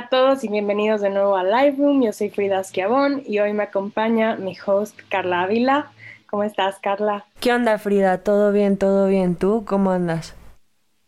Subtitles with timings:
[0.00, 2.02] Hola a todos y bienvenidos de nuevo a Live Room.
[2.02, 5.92] Yo soy Frida Esquiabón y hoy me acompaña mi host Carla Ávila.
[6.24, 7.26] ¿Cómo estás, Carla?
[7.38, 8.16] ¿Qué onda, Frida?
[8.16, 8.78] ¿Todo bien?
[8.78, 9.36] ¿Todo bien?
[9.36, 10.34] ¿Tú cómo andas?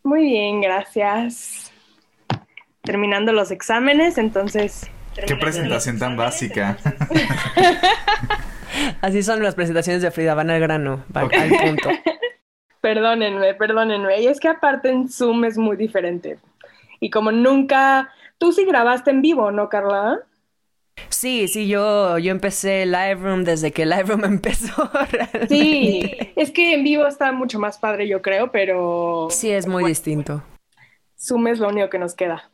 [0.02, 1.72] Muy bien, gracias.
[2.82, 4.90] Terminando los exámenes, entonces...
[5.26, 6.76] Qué presentación tan básica.
[9.00, 11.88] Así son las presentaciones de Frida, van al grano, van al punto.
[12.82, 14.20] Perdónenme, perdónenme.
[14.20, 16.38] Y es que aparte en Zoom es muy diferente.
[17.00, 18.10] Y como nunca,
[18.42, 20.18] tú sí grabaste en vivo, ¿no, Carla?
[21.10, 24.90] Sí, sí, yo, yo empecé Lightroom desde que Lightroom empezó.
[25.48, 29.28] Sí, es que en vivo está mucho más padre, yo creo, pero...
[29.30, 30.42] Sí, es muy distinto.
[31.16, 32.50] Zoom es lo único que nos queda.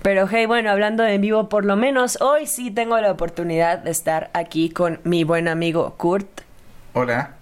[0.00, 3.80] Pero hey, bueno, hablando de en vivo, por lo menos hoy sí tengo la oportunidad
[3.80, 6.40] de estar aquí con mi buen amigo Kurt.
[6.94, 7.35] Hola.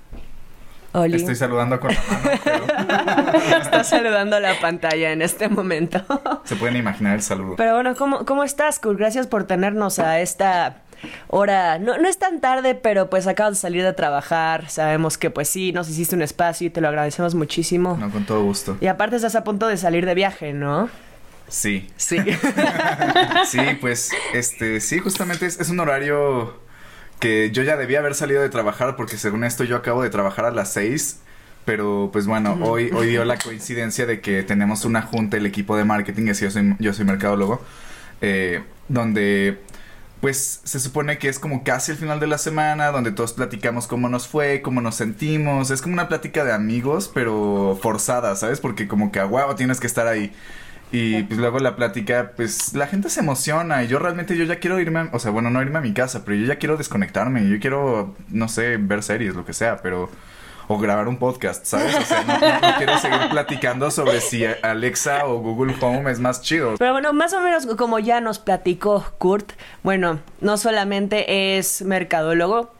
[1.03, 3.39] Estoy saludando con la mano.
[3.61, 6.01] Está saludando la pantalla en este momento.
[6.45, 7.57] Se pueden imaginar el saludo.
[7.57, 8.99] Pero bueno, ¿cómo, cómo estás, Kurt?
[8.99, 10.83] Gracias por tenernos a esta
[11.27, 11.81] hora.
[11.81, 14.69] No, no es tan tarde, pero pues acabas de salir de trabajar.
[14.71, 17.97] Sabemos que pues sí, nos hiciste un espacio y te lo agradecemos muchísimo.
[17.99, 18.77] No, con todo gusto.
[18.81, 20.89] Y aparte estás a punto de salir de viaje, ¿no?
[21.49, 21.91] Sí.
[21.97, 22.19] Sí.
[23.47, 26.64] sí, pues, este, sí, justamente es, es un horario
[27.25, 30.45] que yo ya debía haber salido de trabajar porque según esto yo acabo de trabajar
[30.45, 31.21] a las seis.
[31.65, 35.79] Pero pues bueno, hoy, hoy dio la coincidencia de que tenemos una junta, el equipo
[35.79, 37.63] de marketing, y yo soy, yo soy mercadólogo,
[38.21, 39.63] eh, donde
[40.21, 43.87] pues se supone que es como casi el final de la semana, donde todos platicamos
[43.87, 45.71] cómo nos fue, cómo nos sentimos.
[45.71, 48.61] Es como una plática de amigos, pero forzada, ¿sabes?
[48.61, 50.35] Porque como que a huevo tienes que estar ahí.
[50.95, 54.61] Y pues luego la plática, pues la gente se emociona y yo realmente yo ya
[54.61, 57.49] quiero irme, o sea, bueno, no irme a mi casa, pero yo ya quiero desconectarme,
[57.49, 60.09] yo quiero, no sé, ver series, lo que sea, pero...
[60.67, 61.95] O grabar un podcast, ¿sabes?
[61.95, 66.41] O sea, no, no quiero seguir platicando sobre si Alexa o Google Home es más
[66.41, 66.77] chido.
[66.79, 72.74] Pero bueno, más o menos como ya nos platicó Kurt, bueno, no solamente es mercadólogo,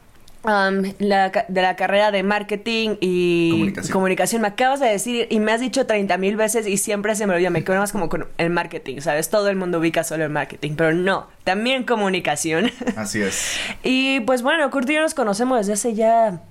[0.45, 4.41] la, de la carrera de marketing y comunicación.
[4.41, 7.35] Me acabas de decir y me has dicho 30 mil veces y siempre se me
[7.35, 7.49] olvida.
[7.49, 9.29] Me quedo más como con el marketing, ¿sabes?
[9.29, 12.71] Todo el mundo ubica solo el marketing, pero no, también comunicación.
[12.95, 13.57] Así es.
[13.83, 16.41] y pues bueno, Kurt y yo nos conocemos desde hace ya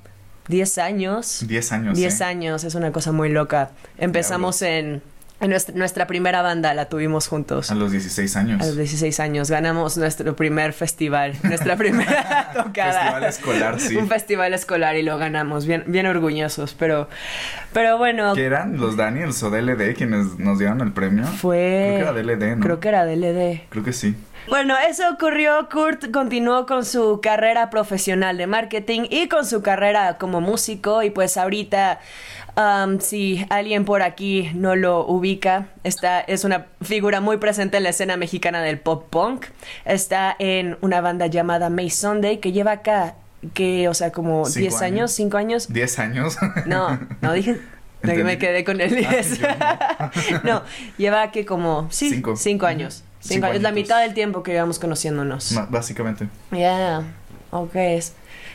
[0.48, 1.44] 10 años.
[1.46, 1.96] 10 años.
[1.96, 3.70] 10 años, es una cosa muy loca.
[3.98, 5.02] Empezamos en
[5.40, 7.70] nuestra, primera banda la tuvimos juntos.
[7.70, 8.62] A los 16 años.
[8.62, 9.50] A los 16 años.
[9.50, 12.92] Ganamos nuestro primer festival, nuestra primera tocada.
[12.92, 13.96] festival escolar, sí.
[13.96, 17.08] Un festival escolar y lo ganamos, bien, bien orgullosos, pero,
[17.72, 18.34] pero bueno.
[18.34, 18.78] ¿Qué eran?
[18.78, 21.26] ¿Los Daniels o DLD quienes nos dieron el premio?
[21.26, 21.96] Fue...
[21.98, 22.64] Creo que era DLD, ¿no?
[22.64, 23.60] Creo que era DLD.
[23.70, 24.16] Creo que sí.
[24.48, 25.68] Bueno, eso ocurrió.
[25.72, 31.02] Kurt continuó con su carrera profesional de marketing y con su carrera como músico.
[31.02, 31.98] Y pues ahorita,
[32.56, 37.82] um, si alguien por aquí no lo ubica, está, es una figura muy presente en
[37.82, 39.46] la escena mexicana del pop punk.
[39.84, 43.14] Está en una banda llamada May Sunday que lleva acá,
[43.52, 45.72] que, o sea, como 10 años, 5 años.
[45.72, 46.36] 10 años.
[46.66, 47.60] No, no dije.
[48.02, 49.40] Me quedé con el 10.
[49.44, 50.10] Ah,
[50.44, 50.62] no,
[50.98, 53.04] lleva que como, sí, 5 años.
[53.26, 55.54] Cinco, es la mitad del tiempo que llevamos conociéndonos.
[55.70, 56.28] básicamente.
[56.50, 57.02] Yeah.
[57.50, 57.74] ok.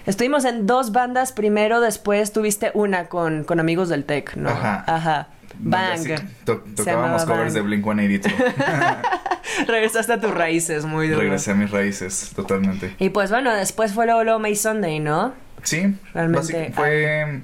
[0.09, 4.49] Estuvimos en dos bandas primero, después tuviste una con, con amigos del tech, ¿no?
[4.49, 4.83] Ajá.
[4.87, 5.27] Ajá.
[5.59, 6.01] Bang.
[6.75, 8.33] tocábamos covers de Blink 182.
[9.67, 11.21] Regresaste a tus raíces, muy duro.
[11.21, 12.95] Regresé a mis raíces, totalmente.
[12.97, 15.35] Y pues bueno, después fue luego, luego May Sunday, ¿no?
[15.61, 15.95] Sí.
[16.15, 16.71] Realmente.
[16.73, 17.41] Fue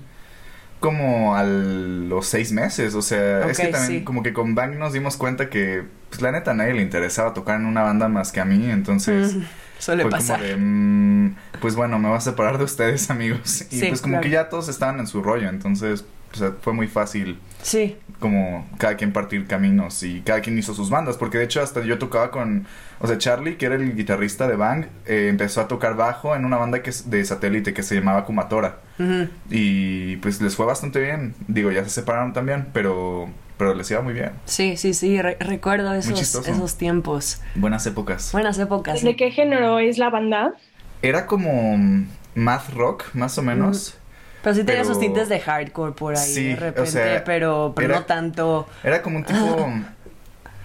[0.79, 4.91] como a los seis meses, o sea, es que también como que con Bang nos
[4.91, 8.31] dimos cuenta que, pues la neta a nadie le interesaba tocar en una banda más
[8.31, 9.35] que a mí, entonces...
[9.79, 10.39] suele fue pasar.
[10.39, 13.65] Como de, mm, pues bueno, me voy a separar de ustedes, amigos.
[13.71, 16.05] Y pues como que ya todos estaban en su rollo, entonces
[16.35, 17.39] o sea, fue muy fácil.
[17.61, 17.97] Sí.
[18.19, 21.17] Como cada quien partir caminos y cada quien hizo sus bandas.
[21.17, 22.67] Porque de hecho hasta yo tocaba con...
[22.99, 26.43] O sea, Charlie, que era el guitarrista de Bang, eh, empezó a tocar bajo en
[26.45, 28.79] una banda que es de satélite que se llamaba Kumatora.
[29.49, 31.35] Y pues les fue bastante bien.
[31.47, 34.31] Digo, ya se separaron también, pero pero les iba muy bien.
[34.45, 37.41] Sí, sí, sí, recuerdo esos, esos tiempos.
[37.55, 38.31] Buenas épocas.
[38.31, 39.01] Buenas épocas.
[39.01, 40.53] ¿De qué género es la banda?
[41.01, 41.77] Era como
[42.35, 43.97] math rock, más o menos.
[44.43, 48.67] Pero sí tenía sus tintes de hardcore por ahí de repente, pero, pero no tanto.
[48.83, 49.71] Era como un tipo.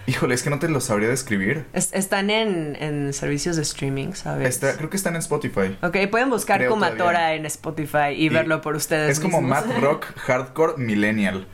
[0.07, 1.65] Híjole, es que no te lo sabría describir.
[1.73, 4.59] están en, en, servicios de streaming, ¿sabes?
[4.59, 5.77] creo que están en Spotify.
[5.81, 9.11] Ok, pueden buscar Kumatora en Spotify y, verlo por ustedes.
[9.11, 11.47] Es como math rock hardcore millennial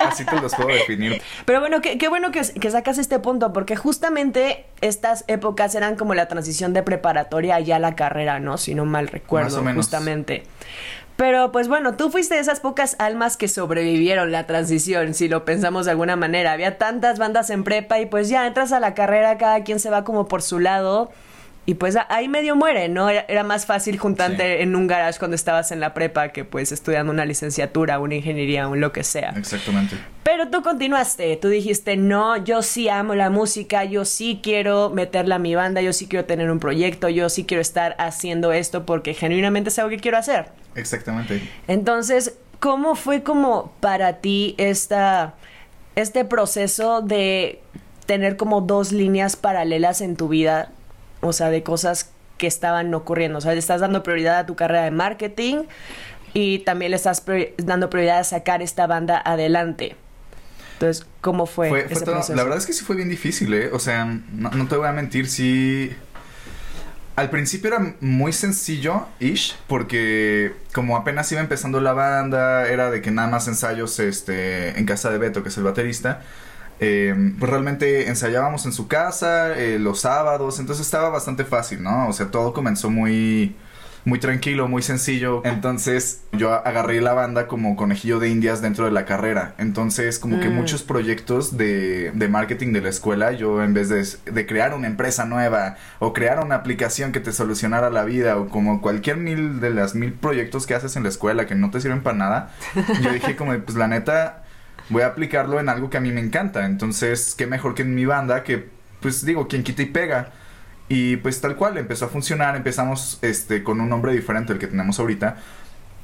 [0.00, 1.20] así te los puedo definir.
[1.44, 6.28] Pero bueno, qué, bueno que, sacas este punto, porque justamente estas épocas eran como la
[6.28, 8.58] transición de preparatoria ya a la carrera, ¿no?
[8.58, 10.44] Si no mal recuerdo, justamente.
[11.18, 15.44] Pero pues bueno, tú fuiste de esas pocas almas que sobrevivieron la transición, si lo
[15.44, 16.52] pensamos de alguna manera.
[16.52, 19.90] Había tantas bandas en prepa y pues ya entras a la carrera, cada quien se
[19.90, 21.10] va como por su lado.
[21.68, 23.10] Y pues ahí medio muere, ¿no?
[23.10, 27.12] Era, más fácil juntarte en un garage cuando estabas en la prepa que pues estudiando
[27.12, 29.34] una licenciatura, una ingeniería, un lo que sea.
[29.36, 29.94] Exactamente.
[30.22, 35.34] Pero tú continuaste, tú dijiste, no, yo sí amo la música, yo sí quiero meterla
[35.34, 38.86] a mi banda, yo sí quiero tener un proyecto, yo sí quiero estar haciendo esto
[38.86, 40.46] porque genuinamente es algo que quiero hacer.
[40.74, 41.46] Exactamente.
[41.66, 45.34] Entonces, ¿cómo fue como para ti esta,
[45.96, 47.60] este proceso de
[48.06, 50.72] tener como dos líneas paralelas en tu vida
[51.20, 53.38] o sea, de cosas que estaban ocurriendo.
[53.38, 55.64] O sea, le estás dando prioridad a tu carrera de marketing
[56.32, 57.24] y también le estás
[57.58, 59.96] dando prioridad a sacar esta banda adelante.
[60.74, 62.36] Entonces, ¿cómo fue, ese proceso?
[62.36, 63.70] La verdad es que sí fue bien difícil, ¿eh?
[63.72, 65.92] O sea, no, te voy a mentir, sí...
[67.16, 73.10] Al principio era muy sencillo-ish, porque como apenas iba empezando la banda, era de que
[73.10, 76.22] nada más ensayos este, en casa de Beto, que es el baterista,
[76.80, 82.08] eh, pues realmente ensayábamos en su casa eh, los sábados, entonces estaba bastante fácil, ¿no?
[82.08, 83.56] O sea, todo comenzó muy
[84.08, 85.42] muy tranquilo, muy sencillo.
[85.44, 89.54] Entonces yo agarré la banda como conejillo de indias dentro de la carrera.
[89.58, 90.54] Entonces como que mm.
[90.54, 94.86] muchos proyectos de, de, marketing de la escuela, yo en vez de, de, crear una
[94.86, 99.60] empresa nueva o crear una aplicación que te solucionara la vida o como cualquier mil
[99.60, 102.50] de las mil proyectos que haces en la escuela que no te sirven para nada,
[103.02, 104.44] yo dije como pues la neta
[104.88, 106.66] voy a aplicarlo en algo que a mí me encanta.
[106.66, 108.68] Entonces, qué mejor que en mi banda, que
[109.00, 110.32] pues digo, quien quita y pega.
[110.88, 114.66] Y pues tal cual, empezó a funcionar, empezamos este con un nombre diferente al que
[114.66, 115.36] tenemos ahorita.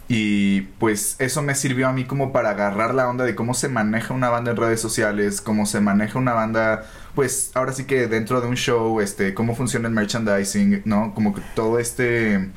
[0.07, 3.69] Y pues eso me sirvió a mí como para agarrar la onda de cómo se
[3.69, 6.85] maneja una banda en redes sociales, cómo se maneja una banda,
[7.15, 11.15] pues ahora sí que dentro de un show, este, cómo funciona el merchandising, ¿no?
[11.15, 12.51] Como que todo este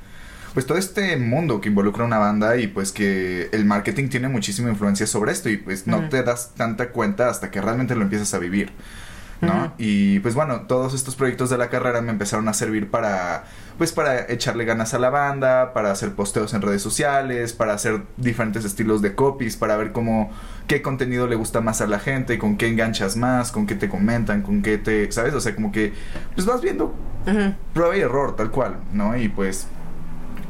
[0.58, 4.70] pues todo este mundo que involucra una banda y pues que el marketing tiene muchísima
[4.70, 8.34] influencia sobre esto y pues no te das tanta cuenta hasta que realmente lo empiezas
[8.34, 8.72] a vivir.
[9.40, 9.72] ¿no?
[9.78, 13.44] Y pues bueno, todos estos proyectos de la carrera me empezaron a servir para
[13.78, 18.02] pues para echarle ganas a la banda, para hacer posteos en redes sociales, para hacer
[18.18, 20.32] diferentes estilos de copies, para ver cómo
[20.66, 23.90] qué contenido le gusta más a la gente, con qué enganchas más, con qué te
[23.90, 25.36] comentan, con qué te, ¿sabes?
[25.36, 25.94] O sea, como que
[26.34, 26.96] pues vas viendo
[27.76, 29.16] prueba y error tal cual, ¿no?
[29.16, 29.68] Y pues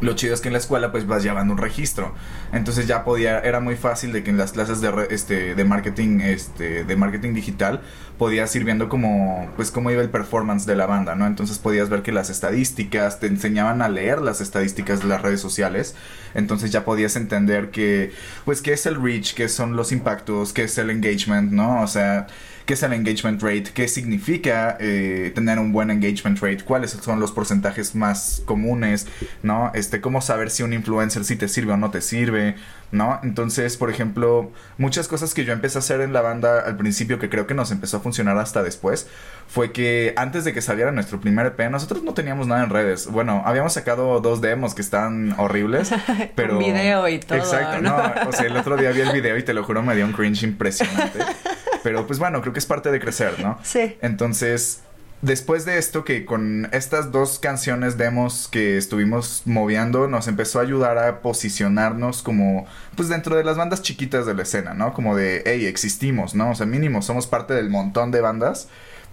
[0.01, 2.13] lo chido es que en la escuela pues vas llevando un registro.
[2.51, 6.19] Entonces ya podía, era muy fácil de que en las clases de, este, de marketing,
[6.21, 7.81] este, de marketing digital,
[8.17, 11.25] podías ir viendo como, pues cómo iba el performance de la banda, ¿no?
[11.27, 15.39] Entonces podías ver que las estadísticas, te enseñaban a leer las estadísticas de las redes
[15.39, 15.95] sociales.
[16.33, 18.11] Entonces ya podías entender que,
[18.45, 21.81] pues qué es el reach, qué son los impactos, qué es el engagement, ¿no?
[21.81, 22.27] O sea,
[22.67, 27.21] qué es el engagement rate, qué significa eh, tener un buen engagement rate, cuáles son
[27.21, 29.07] los porcentajes más comunes,
[29.41, 29.71] ¿no?
[29.73, 32.57] Este, cómo saber si un influencer sí te sirve o no te sirve,
[32.91, 33.21] ¿no?
[33.23, 37.19] Entonces, por ejemplo, muchas cosas que yo empecé a hacer en la banda al principio
[37.19, 39.07] que creo que nos empezó a funcionar hasta después,
[39.47, 43.07] fue que antes de que saliera nuestro primer EP, nosotros no teníamos nada en redes.
[43.07, 45.92] Bueno, habíamos sacado dos demos que están horribles,
[46.35, 46.57] pero...
[46.57, 47.37] un video y todo.
[47.37, 47.95] Exacto, ¿no?
[48.27, 50.13] O sea, el otro día vi el video y te lo juro me dio un
[50.13, 51.19] cringe impresionante.
[51.83, 53.57] Pero pues bueno, creo que es parte de crecer, ¿no?
[53.63, 53.95] Sí.
[54.01, 54.81] Entonces,
[55.21, 60.63] después de esto, que con estas dos canciones demos que estuvimos moviendo, nos empezó a
[60.63, 64.94] ayudar a posicionarnos como, pues dentro de las bandas chiquitas de la escena, ¿no?
[64.94, 66.51] Como de, hey, existimos, ¿no?
[66.51, 68.68] O sea, mínimo, somos parte del montón de bandas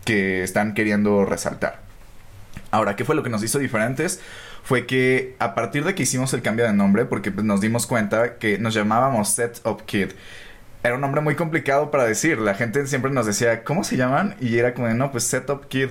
[0.05, 1.81] que están queriendo resaltar.
[2.71, 4.21] Ahora, ¿qué fue lo que nos hizo diferentes?
[4.63, 7.87] Fue que a partir de que hicimos el cambio de nombre, porque pues, nos dimos
[7.87, 10.11] cuenta que nos llamábamos Set Up Kid
[10.85, 12.39] era un nombre muy complicado para decir.
[12.39, 14.37] La gente siempre nos decía, ¿cómo se llaman?
[14.39, 15.89] Y era como, no, pues Setup Kid.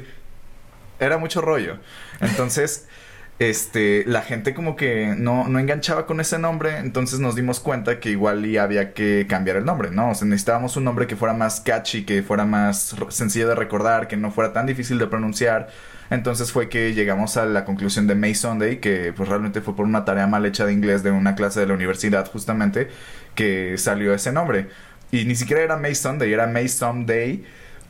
[0.99, 1.79] Era mucho rollo.
[2.21, 2.85] Entonces,
[3.39, 6.77] este, la gente como que no, no enganchaba con ese nombre.
[6.77, 10.11] Entonces nos dimos cuenta que igual y había que cambiar el nombre, ¿no?
[10.11, 14.07] O sea, necesitábamos un nombre que fuera más catchy, que fuera más sencillo de recordar,
[14.07, 15.69] que no fuera tan difícil de pronunciar.
[16.09, 19.85] Entonces fue que llegamos a la conclusión de May Sunday, que pues realmente fue por
[19.85, 22.89] una tarea mal hecha de inglés de una clase de la universidad justamente,
[23.35, 24.67] que salió ese nombre.
[25.11, 27.43] Y ni siquiera era May Sunday, era May Someday.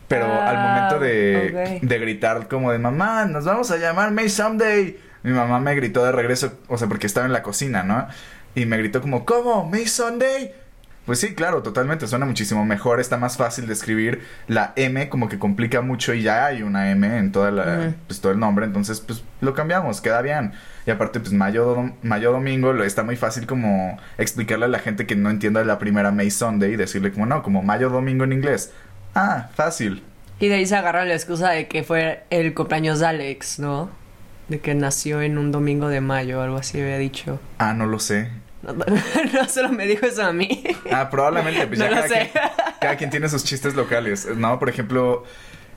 [0.07, 4.97] Pero al momento de, de, gritar como de mamá, nos vamos a llamar May Someday.
[5.23, 8.07] Mi mamá me gritó de regreso, o sea, porque estaba en la cocina, ¿no?
[8.55, 9.69] Y me gritó como, ¿cómo?
[9.69, 10.53] ¿May Sunday?
[11.05, 15.27] Pues sí, claro, totalmente, suena muchísimo mejor, está más fácil de escribir la M, como
[15.27, 18.65] que complica mucho y ya hay una M en toda la, pues todo el nombre,
[18.65, 20.53] entonces pues lo cambiamos, queda bien.
[20.85, 25.05] Y aparte pues Mayo, Mayo Domingo lo, está muy fácil como explicarle a la gente
[25.05, 28.31] que no entienda la primera May Sunday y decirle como no, como Mayo Domingo en
[28.31, 28.71] inglés.
[29.13, 30.03] Ah, fácil.
[30.39, 33.89] Y de ahí se agarra la excusa de que fue el cumpleaños de Alex, ¿no?
[34.47, 37.39] De que nació en un domingo de mayo, algo así había dicho.
[37.57, 38.29] Ah, no lo sé.
[38.61, 40.63] no solo me dijo eso a mí.
[40.91, 41.67] Ah, probablemente.
[41.67, 42.31] Pues No ya lo cada, sé.
[42.31, 42.43] Quien,
[42.81, 44.27] cada quien tiene sus chistes locales.
[44.35, 44.59] ¿No?
[44.59, 45.23] Por ejemplo,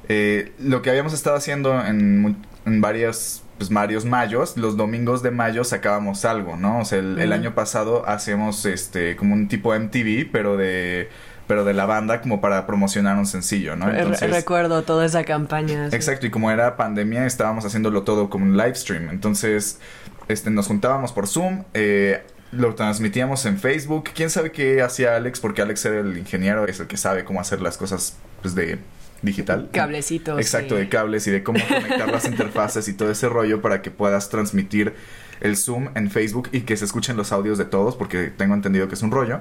[0.08, 5.30] eh, lo que habíamos estado haciendo en, en varios, pues, varios mayos, los domingos de
[5.30, 6.80] mayo sacábamos algo, ¿no?
[6.80, 11.08] O sea, el, año pasado hacemos este como un tipo MTV, pero de
[11.47, 13.88] pero de la banda como para promocionar un sencillo, ¿no?
[13.88, 15.91] Entonces, Recuerdo toda esa campaña.
[15.91, 15.97] sí.
[15.97, 19.11] Exacto, y como era pandemia, estábamos haciéndolo todo como un live stream.
[19.11, 19.79] Entonces,
[20.29, 22.23] este, nos juntábamos por Zoom, eh,
[22.53, 24.11] lo transmitíamos en Facebook.
[24.15, 25.41] ¿Quién sabe qué hacía Alex?
[25.41, 28.79] Porque Alex era el ingeniero, es el que sabe cómo hacer las cosas pues, de
[29.23, 29.69] digital.
[29.73, 30.38] Cablecitos.
[30.38, 30.81] Exacto, sí.
[30.81, 34.29] de cables y de cómo conectar las interfaces y todo ese rollo para que puedas
[34.29, 34.95] transmitir
[35.41, 38.88] el Zoom en Facebook y que se escuchen los audios de todos, porque tengo entendido
[38.88, 39.41] que es un rollo.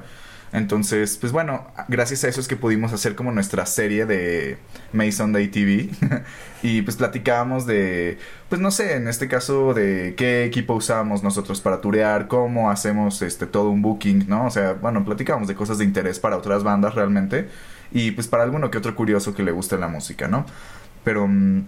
[0.53, 4.57] Entonces, pues bueno, gracias a eso es que pudimos hacer como nuestra serie de
[4.93, 5.89] Mason Day TV.
[6.63, 8.17] y pues platicábamos de,
[8.49, 13.21] pues no sé, en este caso de qué equipo usábamos nosotros para turear, cómo hacemos
[13.21, 14.45] este todo un booking, ¿no?
[14.47, 17.49] O sea, bueno, platicábamos de cosas de interés para otras bandas realmente.
[17.91, 20.45] Y pues para alguno que otro curioso que le guste la música, ¿no?
[21.03, 21.27] Pero...
[21.27, 21.65] mm,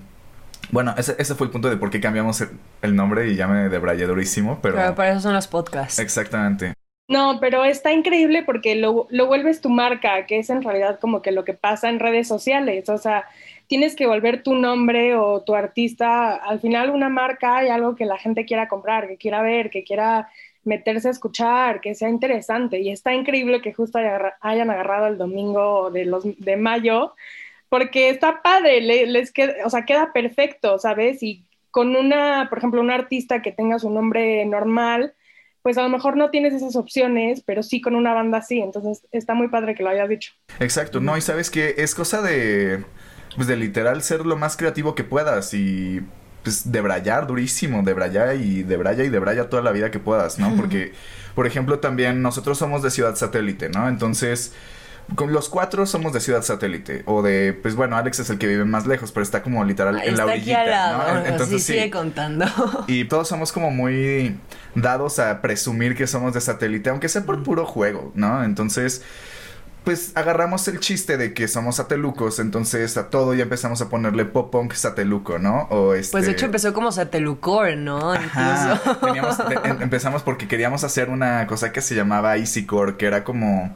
[0.71, 2.49] bueno, ese, ese fue el punto de por qué cambiamos el,
[2.81, 4.75] el nombre y ya me debrayé durísimo, pero...
[4.75, 5.99] Pero para eso son los podcasts.
[5.99, 6.73] Exactamente.
[7.07, 11.21] No, pero está increíble porque lo, lo vuelves tu marca, que es en realidad como
[11.21, 12.89] que lo que pasa en redes sociales.
[12.89, 13.23] O sea,
[13.67, 18.05] tienes que volver tu nombre o tu artista, al final una marca y algo que
[18.05, 20.29] la gente quiera comprar, que quiera ver, que quiera
[20.65, 22.79] meterse a escuchar, que sea interesante.
[22.81, 27.15] Y está increíble que justo haya- hayan agarrado el domingo de, los, de mayo,
[27.69, 31.21] porque está padre, le- les queda, o sea, queda perfecto, ¿sabes?
[31.23, 35.13] Y con una, por ejemplo, un artista que tenga su nombre normal,
[35.67, 38.61] pues a lo mejor no tienes esas opciones, pero sí con una banda sí.
[38.61, 40.31] Entonces está muy padre que lo hayas dicho.
[40.61, 42.85] Exacto, no, y sabes que es cosa de,
[43.35, 45.99] pues de literal ser lo más creativo que puedas y
[46.41, 50.55] pues debrayar durísimo, debrayar y debraya y debraya toda la vida que puedas, ¿no?
[50.55, 50.93] Porque,
[51.35, 53.89] por ejemplo, también nosotros somos de ciudad satélite, ¿no?
[53.89, 54.53] Entonces,
[55.15, 58.47] con los cuatro somos de ciudad satélite o de, pues bueno, Alex es el que
[58.47, 61.13] vive más lejos, pero está como literal Ay, en la está aquí orillita, al lado.
[61.13, 61.19] ¿no?
[61.21, 62.45] En- Entonces sí, sigue contando.
[62.87, 64.37] Y todos somos como muy
[64.75, 68.43] dados a presumir que somos de satélite, aunque sea por puro juego, ¿no?
[68.43, 69.01] Entonces,
[69.85, 74.25] pues agarramos el chiste de que somos satelucos, entonces a todo ya empezamos a ponerle
[74.25, 75.61] pop punk sateluco, ¿no?
[75.69, 76.11] O este...
[76.11, 78.11] Pues de hecho empezó como Satelucor, ¿no?
[78.11, 78.97] Ajá, Incluso.
[78.99, 83.23] teníamos- te- em- empezamos porque queríamos hacer una cosa que se llamaba Easycore, que era
[83.23, 83.73] como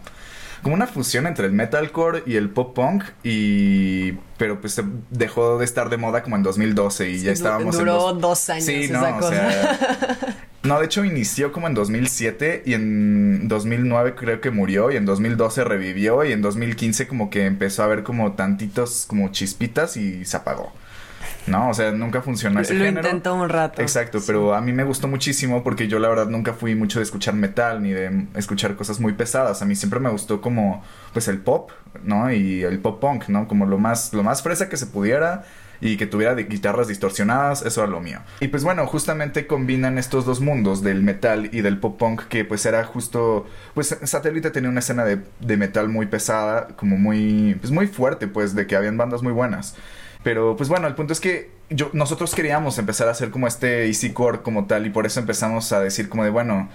[0.62, 5.58] como una fusión entre el metalcore y el pop punk y pero pues se dejó
[5.58, 8.84] de estar de moda como en 2012 y ya estábamos en dos- dos años Sí,
[8.84, 10.18] esa no, o sea,
[10.64, 15.06] no, de hecho inició como en 2007 y en 2009 creo que murió y en
[15.06, 20.26] 2012 revivió y en 2015 como que empezó a haber como tantitos como chispitas y
[20.26, 20.74] se apagó.
[21.48, 23.06] No, o sea, nunca funcionó ese Lo género.
[23.08, 23.82] intentó un rato.
[23.82, 24.26] Exacto, Sí.
[24.28, 27.34] pero a mí me gustó muchísimo porque yo la verdad nunca fui mucho de escuchar
[27.34, 29.62] metal ni de escuchar cosas muy pesadas.
[29.62, 30.84] A mí siempre me gustó como
[31.14, 31.72] pues el pop,
[32.04, 32.32] ¿no?
[32.32, 33.48] Y el pop punk, ¿no?
[33.48, 35.44] Como lo más lo más fresa que se pudiera
[35.84, 38.20] y que tuviera de guitarras distorsionadas, eso era lo mío.
[38.40, 42.46] Y pues bueno, justamente combinan estos dos mundos del metal y del pop punk que
[42.46, 47.56] pues era justo pues Satélite tenía una escena de, de metal muy pesada, como muy
[47.60, 49.76] pues muy fuerte, pues de que habían bandas muy buenas.
[50.24, 53.88] Pero pues bueno, el punto es que yo, nosotros queríamos empezar a hacer como este
[53.88, 56.70] easy core como tal y por eso empezamos a decir como de bueno,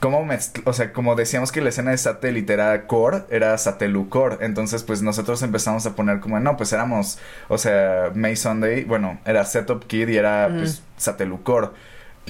[0.00, 0.26] como
[0.64, 5.02] o sea, como decíamos que la escena de satélite era core, era satelucore, entonces pues
[5.02, 9.84] nosotros empezamos a poner como no, pues éramos, o sea, May Sunday, bueno, era Setup
[9.86, 11.68] Kid y era pues satelucore.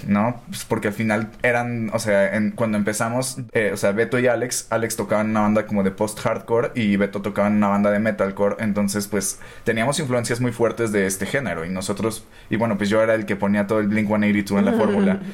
[0.06, 0.40] ¿No?
[0.48, 4.26] Pues porque al final eran, o sea, en- cuando empezamos, eh, o sea, Beto y
[4.26, 7.90] Alex, Alex tocaban en una banda como de post-hardcore y Beto tocaba en una banda
[7.90, 12.76] de metalcore, entonces pues teníamos influencias muy fuertes de este género y nosotros, y bueno,
[12.78, 15.20] pues yo era el que ponía todo el Blink 182 en la fórmula.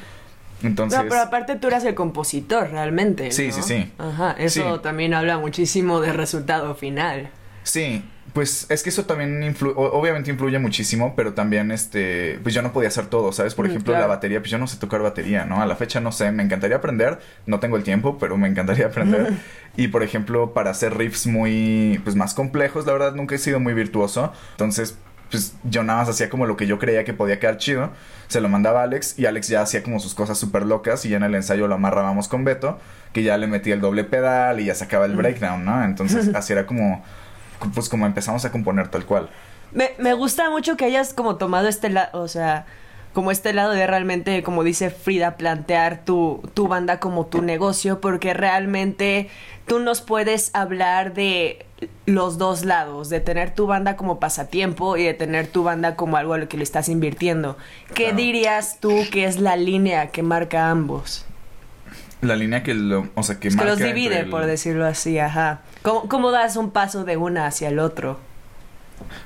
[0.61, 3.31] Entonces, No, pero aparte tú eras el compositor realmente.
[3.31, 3.89] Sí, sí, sí.
[3.97, 4.81] Ajá, eso Sí.
[4.83, 7.29] también habla muchísimo del resultado final.
[7.63, 12.61] Sí, pues es que eso también influye, obviamente influye muchísimo, pero también este, pues yo
[12.61, 13.53] no podía hacer todo, ¿sabes?
[13.55, 14.07] Por Mm, ejemplo, claro.
[14.07, 15.61] la batería, pues yo no sé tocar batería, ¿no?
[15.61, 18.87] A la fecha no sé, me encantaría aprender, no tengo el tiempo, pero me encantaría
[18.87, 19.33] aprender.
[19.77, 23.59] y por ejemplo, para hacer riffs muy, pues más complejos, la verdad nunca he sido
[23.59, 24.97] muy virtuoso, entonces
[25.31, 27.91] pues yo nada más hacía como lo que yo creía que podía quedar chido,
[28.27, 31.09] se lo mandaba a Alex y Alex ya hacía como sus cosas súper locas y
[31.09, 32.79] ya en el ensayo lo amarrábamos con Beto,
[33.13, 35.83] que ya le metía el doble pedal y ya sacaba el breakdown, ¿no?
[35.83, 37.03] Entonces así era como,
[37.73, 39.29] pues como empezamos a componer tal cual.
[39.71, 42.65] Me, me gusta mucho que hayas como tomado este lado, o sea,
[43.13, 48.01] como este lado de realmente, como dice Frida, plantear tu, tu banda como tu negocio,
[48.01, 49.29] porque realmente
[49.67, 51.65] tú nos puedes hablar de
[52.05, 56.17] los dos lados, de tener tu banda como pasatiempo y de tener tu banda como
[56.17, 57.57] algo a lo que le estás invirtiendo.
[57.93, 58.17] ¿Qué Claro.
[58.17, 61.25] dirías tú que es la línea que marca ambos?
[62.21, 64.85] La línea que lo, o sea, que, Es que marca los divide, el- por decirlo
[64.85, 65.61] así, ajá.
[65.81, 68.19] ¿Cómo, ¿Cómo das un paso de una hacia el otro?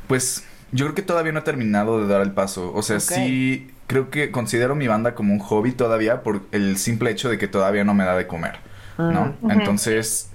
[0.07, 2.71] Pues yo creo que todavía no he terminado de dar el paso.
[2.73, 3.01] O sea, Ok.
[3.01, 7.37] sí creo que considero mi banda como un hobby todavía por el simple hecho de
[7.37, 8.57] que todavía no me da de comer,
[8.97, 9.35] ¿no?
[9.41, 9.51] Ujú.
[9.51, 10.29] Entonces,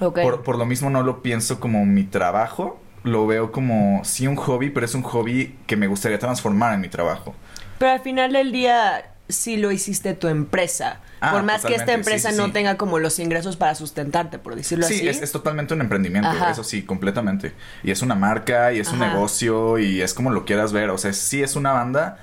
[0.00, 0.20] Ok.
[0.22, 4.36] por, por lo mismo no lo pienso como mi trabajo, lo veo como sí un
[4.36, 7.34] hobby, pero es un hobby que me gustaría transformar en mi trabajo.
[7.78, 11.00] Pero al final del día sí lo hiciste tu empresa.
[11.20, 12.52] Ah, por más que esta sí, empresa sí, no sí.
[12.52, 15.08] tenga como los ingresos para sustentarte, por decirlo Sí, así.
[15.08, 16.50] es, es totalmente un emprendimiento, Ajá.
[16.50, 17.52] eso sí, completamente.
[17.82, 20.90] Y es una marca, y es un negocio, y es como lo quieras ver.
[20.90, 22.18] O sea, sí es una banda,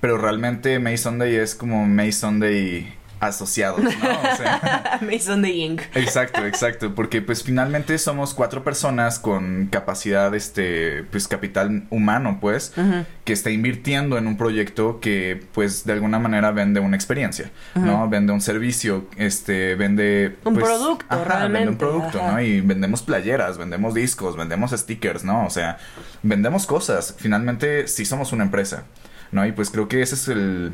[0.00, 3.90] pero realmente May Sunday es como May Sunday asociados, ¿no?
[3.90, 5.82] O sea, Mason de Inc.
[5.94, 6.94] exacto, exacto.
[6.94, 12.72] Porque pues finalmente somos cuatro personas con capacidad, este, pues capital humano, pues,
[13.24, 18.08] que está invirtiendo en un proyecto que pues de alguna manera vende una experiencia, ¿no?
[18.08, 20.36] Vende un servicio, este, vende...
[20.44, 22.32] Un pues, producto, ajá, Vende un producto, ajá.
[22.32, 22.40] ¿no?
[22.40, 25.44] Y vendemos playeras, vendemos discos, vendemos stickers, ¿no?
[25.44, 25.78] O sea,
[26.22, 27.14] vendemos cosas.
[27.18, 28.84] Finalmente sí somos una empresa,
[29.30, 29.46] ¿no?
[29.46, 30.72] Y pues creo que ese es el...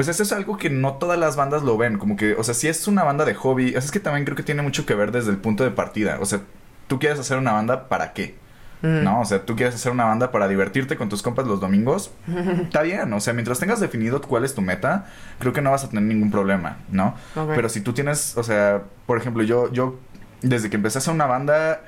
[0.00, 2.54] Pues eso es algo que no todas las bandas lo ven, como que, o sea,
[2.54, 5.12] si es una banda de hobby, es que también creo que tiene mucho que ver
[5.12, 6.40] desde el punto de partida, o sea,
[6.86, 8.34] tú quieres hacer una banda para qué,
[8.80, 9.04] Mm.
[9.04, 9.20] ¿no?
[9.20, 12.12] O sea, tú quieres hacer una banda para divertirte con tus compas los domingos,
[12.62, 15.04] está bien, o sea, mientras tengas definido cuál es tu meta,
[15.38, 17.14] creo que no vas a tener ningún problema, ¿no?
[17.34, 19.98] Pero si tú tienes, o sea, por ejemplo, yo, yo,
[20.40, 21.82] desde que empecé a hacer una banda,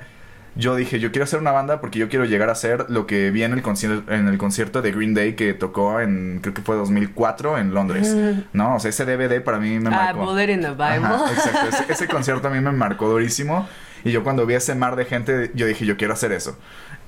[0.55, 3.31] yo dije, yo quiero hacer una banda porque yo quiero llegar a ser lo que
[3.31, 3.63] vi en el,
[4.09, 8.15] en el concierto de Green Day que tocó en, creo que fue 2004 en Londres,
[8.53, 8.75] ¿no?
[8.75, 10.25] O sea, ese DVD para mí me Ah, marcó.
[10.25, 11.05] Bullet in the Bible.
[11.05, 11.67] Ajá, exacto.
[11.69, 13.67] Ese, ese concierto a mí me marcó durísimo.
[14.03, 16.57] Y yo cuando vi ese mar de gente, yo dije, yo quiero hacer eso.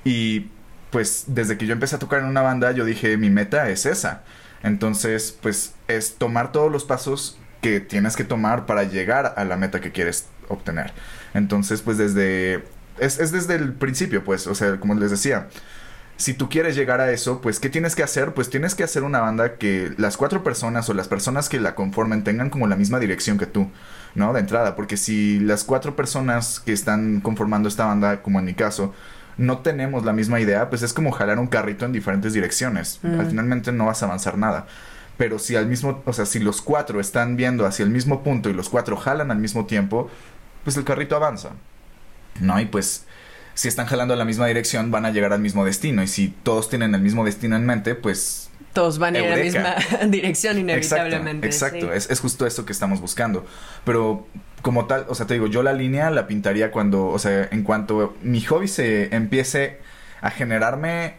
[0.04, 0.50] Y
[0.90, 3.86] pues desde que yo empecé a tocar en una banda, yo dije, mi meta es
[3.86, 4.22] esa.
[4.62, 9.56] Entonces, pues es tomar todos los pasos que tienes que tomar para llegar a la
[9.56, 10.92] meta que quieres obtener.
[11.34, 12.64] Entonces, pues desde...
[12.98, 15.48] Es, es desde el principio, pues, o sea, como les decía,
[16.16, 18.32] si tú quieres llegar a eso, pues ¿qué tienes que hacer?
[18.32, 21.74] Pues tienes que hacer una banda que las cuatro personas o las personas que la
[21.74, 23.70] conformen tengan como la misma dirección que tú,
[24.14, 24.32] ¿no?
[24.32, 28.54] De entrada, porque si las cuatro personas que están conformando esta banda, como en mi
[28.54, 28.94] caso,
[29.36, 32.98] no tenemos la misma idea, pues es como jalar un carrito en diferentes direcciones.
[33.02, 33.20] Mm.
[33.20, 34.66] Al finalmente no vas a avanzar nada.
[35.18, 38.48] Pero si al mismo, o sea, si los cuatro están viendo hacia el mismo punto
[38.48, 40.10] y los cuatro jalan al mismo tiempo,
[40.64, 41.50] pues el carrito avanza.
[42.40, 42.60] ¿No?
[42.60, 43.04] Y pues
[43.54, 46.28] si están jalando a la misma dirección van a llegar al mismo destino y si
[46.28, 49.74] todos tienen el mismo destino en mente, pues Todos van a ir en la misma
[50.08, 51.46] dirección inevitablemente.
[51.46, 51.92] Exacto, exacto.
[51.92, 51.96] sí.
[51.96, 53.46] Es, es justo eso que estamos buscando.
[53.84, 54.26] Pero
[54.62, 57.62] como tal, o sea, te digo, yo la línea la pintaría cuando, o sea, en
[57.62, 59.78] cuanto mi hobby se empiece
[60.20, 61.14] a generarme,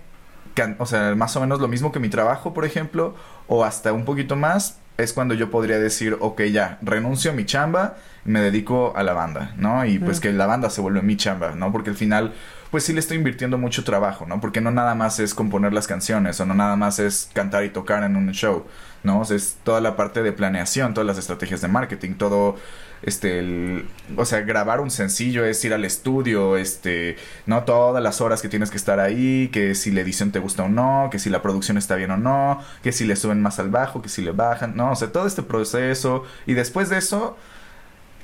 [0.53, 3.15] can- o sea, más o menos lo mismo que mi trabajo, por ejemplo,
[3.47, 7.45] o hasta un poquito más, es cuando yo podría decir, ok, ya, renuncio a mi
[7.45, 9.85] chamba, me dedico a la banda, ¿no?
[9.85, 10.21] Y pues Mm.
[10.21, 11.71] que la banda se vuelve mi chamba, ¿no?
[11.71, 12.33] Porque al final,
[12.77, 14.39] pues sí le estoy invirtiendo mucho trabajo, ¿no?
[14.39, 17.69] Porque no nada más es componer las canciones, o no nada más es cantar y
[17.69, 18.67] tocar en un show,
[19.01, 19.21] ¿no?
[19.21, 22.55] O sea, es toda la parte de planeación, todas las estrategias de marketing, todo,
[23.01, 27.15] este, el, o sea, grabar un sencillo es ir al estudio, este,
[27.47, 27.63] ¿no?
[27.63, 30.69] Todas las horas que tienes que estar ahí, que si la edición te gusta o
[30.69, 33.71] no, que si la producción está bien o no, que si le suben más al
[33.71, 34.91] bajo, que si le bajan, ¿no?
[34.91, 37.37] O sea, todo este proceso, y después de eso,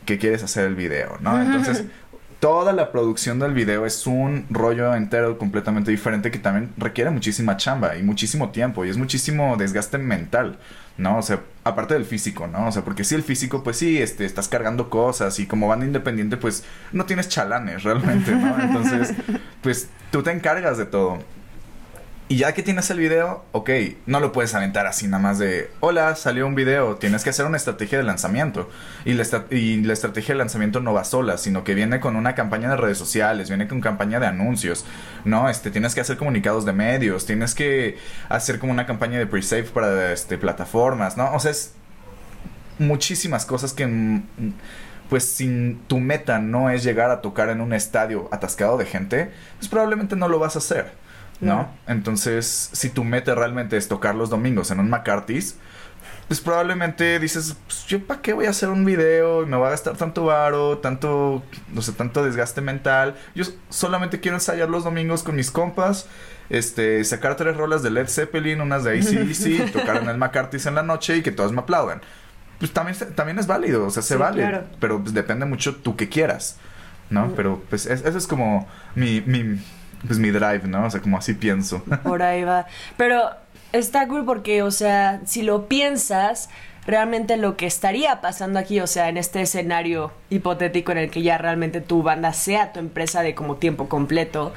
[0.06, 1.42] que quieres hacer el video, ¿no?
[1.42, 1.86] Entonces,
[2.44, 7.56] toda la producción del video es un rollo entero completamente diferente que también requiere muchísima
[7.56, 10.60] chamba y muchísimo tiempo y es muchísimo desgaste mental,
[10.98, 11.20] ¿no?
[11.20, 12.68] O sea, aparte del físico, ¿no?
[12.68, 15.86] O sea, porque si el físico, pues sí, este, estás cargando cosas y como banda
[15.86, 18.62] independiente, pues no tienes chalanes realmente, ¿no?
[18.62, 19.14] Entonces,
[19.62, 21.20] pues tú te encargas de todo.
[22.34, 23.70] Y ya que tienes el video, ok,
[24.08, 27.46] no lo puedes aventar así nada más de, hola, salió un video, tienes que hacer
[27.46, 28.72] una estrategia de lanzamiento.
[29.06, 32.78] Y la, estrategia de lanzamiento no va sola, sino que viene con una campaña de
[32.78, 34.84] redes sociales, viene con campaña de anuncios,
[35.26, 35.48] ¿no?
[35.48, 39.66] Este, tienes que hacer comunicados de medios, tienes que hacer como una campaña de pre-save
[39.66, 41.36] para este, plataformas, ¿no?
[41.36, 41.74] O sea, es
[42.80, 43.86] muchísimas cosas que...
[43.86, 44.24] mm,
[45.08, 49.30] Pues si tu meta no es llegar a tocar en un estadio atascado de gente,
[49.60, 51.03] pues probablemente no lo vas a hacer.
[51.40, 51.56] ¿No?
[51.56, 51.70] No.
[51.88, 55.56] Entonces, si tu meta realmente es tocar los domingos en un McCarthy's,
[56.28, 59.68] pues probablemente dices, pues, yo para qué voy a hacer un video y me va
[59.68, 61.44] a gastar tanto varo, tanto,
[61.74, 63.16] no sé, tanto desgaste mental.
[63.36, 66.08] Yo solamente quiero ensayar los domingos con mis compas,
[66.50, 70.76] este, sacar tres rolas de Led Zeppelin, unas de ACDC, tocar en el McCarthy's en
[70.76, 72.02] la noche y que todos me aplaudan.
[72.60, 74.64] Pues también, también es válido, o sea, se Sí, vale, claro.
[74.80, 76.58] pero pues depende mucho tú que quieras,
[77.10, 77.28] ¿no?
[77.28, 77.34] Mm.
[77.36, 79.60] Pero pues es- eso es como mi, mi,
[80.06, 80.86] pues mi drive, ¿no?
[80.86, 81.84] O sea, como así pienso.
[82.04, 82.66] Por ahí va.
[82.98, 83.30] Pero
[83.72, 86.50] está cool porque, o sea, si lo piensas,
[86.86, 91.22] realmente lo que estaría pasando aquí, o sea, en este escenario hipotético en el que
[91.22, 94.54] ya realmente tu banda sea tu empresa de como tiempo completo.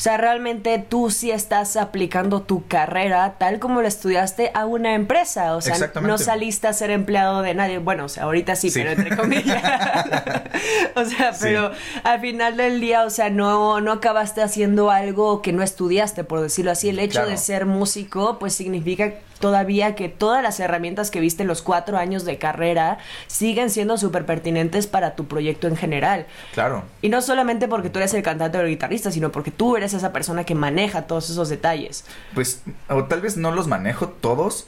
[0.00, 4.94] O sea, realmente tú sí estás aplicando tu carrera tal como la estudiaste a una
[4.94, 5.54] empresa.
[5.54, 7.76] O sea, no saliste a ser empleado de nadie.
[7.76, 9.62] Bueno, o sea, ahorita sí, pero entre comillas.
[10.94, 15.52] o sea, pero al final del día, o sea, no, no acabaste haciendo algo que
[15.52, 16.88] no estudiaste, por decirlo así.
[16.88, 21.48] El hecho de ser músico, pues significa todavía que todas las herramientas que viste en
[21.48, 26.26] los cuatro años de carrera siguen siendo súper pertinentes para tu proyecto en general.
[26.52, 26.84] Claro.
[27.02, 29.94] Y no solamente porque tú eres el cantante o el guitarrista, sino porque tú eres
[29.94, 32.04] esa persona que maneja todos esos detalles.
[32.34, 34.66] Pues, o tal vez no los manejo todos,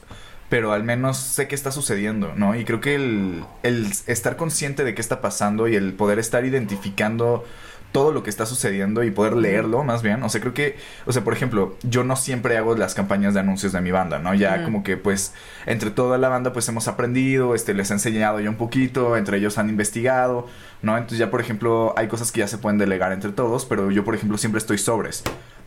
[0.49, 2.55] pero al menos sé qué está sucediendo, ¿no?
[2.55, 6.45] Y creo que el, el estar consciente de qué está pasando y el poder estar
[6.45, 7.45] identificando
[7.93, 10.23] todo lo que está sucediendo y poder leerlo más bien.
[10.23, 10.77] O sea, creo que,
[11.07, 14.19] o sea, por ejemplo, yo no siempre hago las campañas de anuncios de mi banda,
[14.19, 14.35] ¿no?
[14.35, 15.35] Ya como que pues
[15.67, 19.37] entre toda la banda pues hemos aprendido, este, les he enseñado ya un poquito, entre
[19.37, 20.49] ellos han investigado,
[20.81, 20.97] ¿no?
[20.97, 24.05] Entonces ya, por ejemplo, hay cosas que ya se pueden delegar entre todos, pero yo,
[24.05, 25.23] por ejemplo, siempre estoy sobres.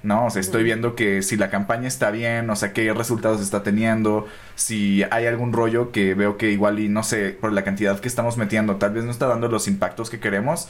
[0.05, 0.27] ¿no?
[0.27, 3.63] O sea, estoy viendo que si la campaña está bien, o sea, qué resultados está
[3.63, 7.99] teniendo, si hay algún rollo que veo que igual y no sé, por la cantidad
[7.99, 10.69] que estamos metiendo, tal vez no está dando los impactos que queremos,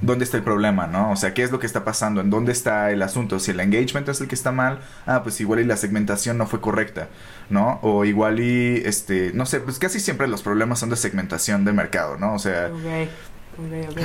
[0.00, 1.10] dónde está el problema, ¿no?
[1.10, 2.20] O sea, ¿qué es lo que está pasando?
[2.20, 3.38] ¿En dónde está el asunto?
[3.38, 6.46] Si el engagement es el que está mal, ah, pues igual y la segmentación no
[6.46, 7.08] fue correcta,
[7.50, 7.80] ¿no?
[7.82, 11.72] O igual y, este, no sé, pues casi siempre los problemas son de segmentación de
[11.72, 12.34] mercado, ¿no?
[12.34, 12.70] O sea,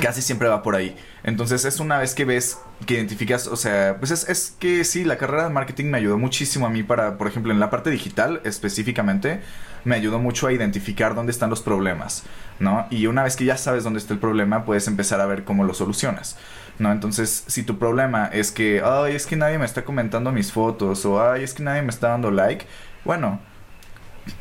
[0.02, 0.96] Casi siempre va por ahí.
[1.22, 5.04] Entonces es una vez que ves, que identificas, o sea, pues es, es, que sí,
[5.04, 7.90] la carrera de marketing me ayudó muchísimo a mí para, por ejemplo, en la parte
[7.90, 9.40] digital específicamente,
[9.84, 12.24] me ayudó mucho a identificar dónde están los problemas,
[12.58, 12.86] ¿no?
[12.90, 15.64] Y una vez que ya sabes dónde está el problema, puedes empezar a ver cómo
[15.64, 16.36] lo solucionas.
[16.78, 16.90] ¿no?
[16.90, 21.04] Entonces, si tu problema es que, ay, es que nadie me está comentando mis fotos,
[21.04, 22.66] o ay, es que nadie me está dando like,
[23.04, 23.40] bueno,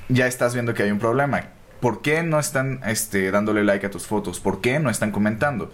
[0.10, 1.44] ya estás viendo que hay un problema.
[1.84, 4.40] ¿Por qué no están este, dándole like a tus fotos?
[4.40, 5.70] ¿Por qué no están comentando?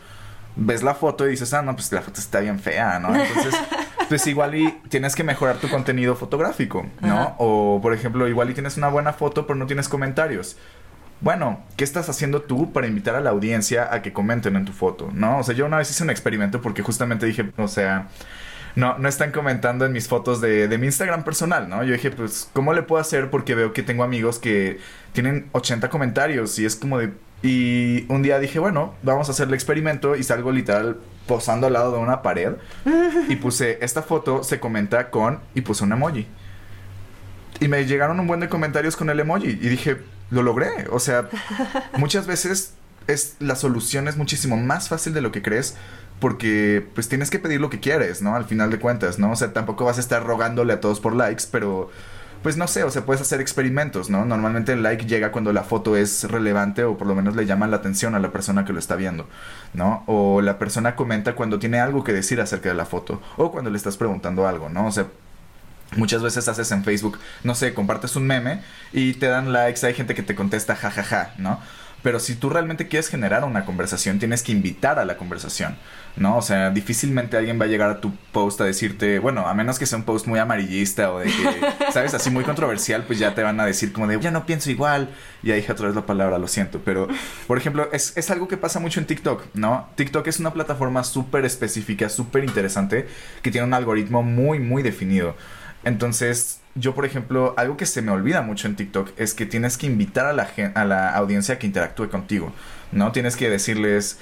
[0.55, 3.15] Ves la foto y dices, ah, no, pues la foto está bien fea, ¿no?
[3.15, 3.53] Entonces,
[4.09, 7.35] pues igual y tienes que mejorar tu contenido fotográfico, ¿no?
[7.37, 10.57] O, por ejemplo, igual y tienes una buena foto, pero no tienes comentarios.
[11.21, 14.71] Bueno, ¿qué estás haciendo tú para invitar a la audiencia a que comenten en tu
[14.71, 15.37] foto, ¿no?
[15.37, 18.07] O sea, yo una vez hice un experimento porque justamente dije, o sea,
[18.75, 21.83] no, no están comentando en mis fotos de, mi Instagram personal, ¿no?
[21.83, 23.29] Yo dije, pues, ¿cómo le puedo hacer?
[23.29, 24.79] Porque veo que tengo amigos que
[25.13, 27.13] tienen 80 comentarios y es como de...
[27.41, 31.73] Y un día dije, bueno, vamos a hacer el experimento y salgo literal posando al
[31.73, 32.53] lado de una pared
[33.29, 35.39] y puse, esta foto se comenta con...
[35.55, 36.27] y puse un emoji.
[37.61, 39.97] Y me llegaron un buen de comentarios con el emoji y dije,
[40.31, 40.87] lo logré.
[40.91, 41.29] O sea,
[41.97, 42.73] muchas veces
[43.07, 45.75] es la solución es muchísimo más fácil de lo que crees
[46.19, 48.35] porque pues tienes que pedir lo que quieres, ¿no?
[48.35, 49.31] Al final de cuentas, ¿no?
[49.31, 51.89] O sea, tampoco vas a estar rogándole a todos por likes, pero
[52.43, 54.23] pues no sé, o sea, puedes hacer experimentos, ¿no?
[54.25, 57.67] Normalmente el like llega cuando la foto es relevante o por lo menos le llama
[57.67, 59.27] la atención a la persona que lo está viendo,
[59.73, 60.03] ¿no?
[60.07, 63.69] O la persona comenta cuando tiene algo que decir acerca de la foto o cuando
[63.69, 64.87] le estás preguntando algo, ¿no?
[64.87, 65.07] O sea,
[65.97, 68.61] Muchas veces haces en Facebook, no sé, compartes un meme
[68.93, 71.59] y te dan likes, hay gente que te contesta jajaja, ja, ja, ¿no?
[72.01, 75.77] Pero si tú realmente quieres generar una conversación, tienes que invitar a la conversación,
[76.15, 76.37] ¿no?
[76.37, 79.79] O sea, difícilmente alguien va a llegar a tu post a decirte, bueno, a menos
[79.79, 82.13] que sea un post muy amarillista o de que, ¿sabes?
[82.13, 85.09] Así muy controversial, pues ya te van a decir como de, ya no pienso igual.
[85.43, 86.81] Y ahí dije otra vez la palabra, lo siento.
[86.85, 87.07] Pero,
[87.47, 89.89] por ejemplo, es, es algo que pasa mucho en TikTok, ¿no?
[89.95, 93.07] TikTok es una plataforma súper específica, súper interesante,
[93.41, 95.35] que tiene un algoritmo muy, muy definido.
[95.83, 99.77] Entonces, yo, por ejemplo, algo que se me olvida mucho en TikTok es que tienes
[99.77, 102.53] que invitar a la, a la audiencia a que interactúe contigo,
[102.91, 103.11] ¿no?
[103.11, 104.19] Tienes que decirles...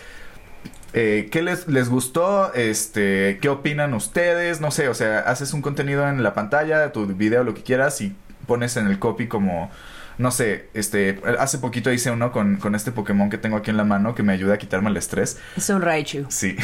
[0.93, 2.53] Eh, ¿Qué les, les gustó?
[2.53, 4.61] Este, ¿Qué opinan ustedes?
[4.61, 7.99] No sé, o sea, haces un contenido en la pantalla, tu video, lo que quieras,
[8.01, 8.15] y
[8.47, 9.69] pones en el copy como,
[10.17, 13.77] no sé, este, hace poquito hice uno con, con este Pokémon que tengo aquí en
[13.77, 15.37] la mano que me ayuda a quitarme el estrés.
[15.55, 16.25] Es un Raichu.
[16.29, 16.55] Sí.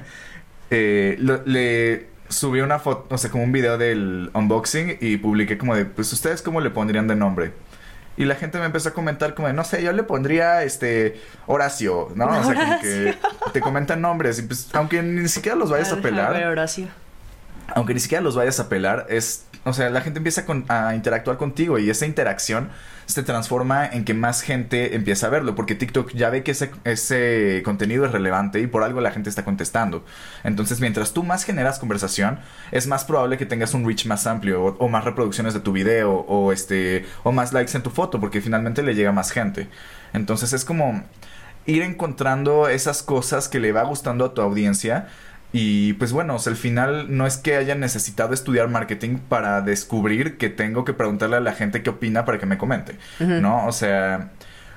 [0.70, 5.74] eh, le subí una foto, o sea, como un video del unboxing y publiqué como
[5.74, 7.52] de, pues ustedes cómo le pondrían de nombre.
[8.16, 11.20] Y la gente me empezó a comentar como de, no sé, yo le pondría este
[11.46, 12.26] Horacio, ¿no?
[12.26, 13.14] O sea, como que
[13.52, 16.34] te comentan nombres y pues aunque ni siquiera los vayas a pelar.
[16.46, 16.88] Horacio.
[17.74, 21.36] Aunque ni siquiera los vayas a pelar, es, o sea, la gente empieza a interactuar
[21.36, 22.70] contigo y esa interacción
[23.06, 26.72] se transforma en que más gente empieza a verlo, porque TikTok ya ve que ese,
[26.84, 30.04] ese contenido es relevante y por algo la gente está contestando.
[30.44, 32.40] Entonces, mientras tú más generas conversación,
[32.72, 36.12] es más probable que tengas un reach más amplio o, más reproducciones de tu video
[36.12, 39.68] o este o más likes en tu foto, porque finalmente le llega más gente.
[40.12, 41.04] Entonces, es como
[41.66, 45.08] ir encontrando esas cosas que le va gustando a tu audiencia
[45.52, 49.62] Y pues bueno, o sea, al final no es que haya necesitado estudiar marketing para
[49.62, 53.66] descubrir que tengo que preguntarle a la gente qué opina para que me comente, ¿no?
[53.66, 54.32] O sea,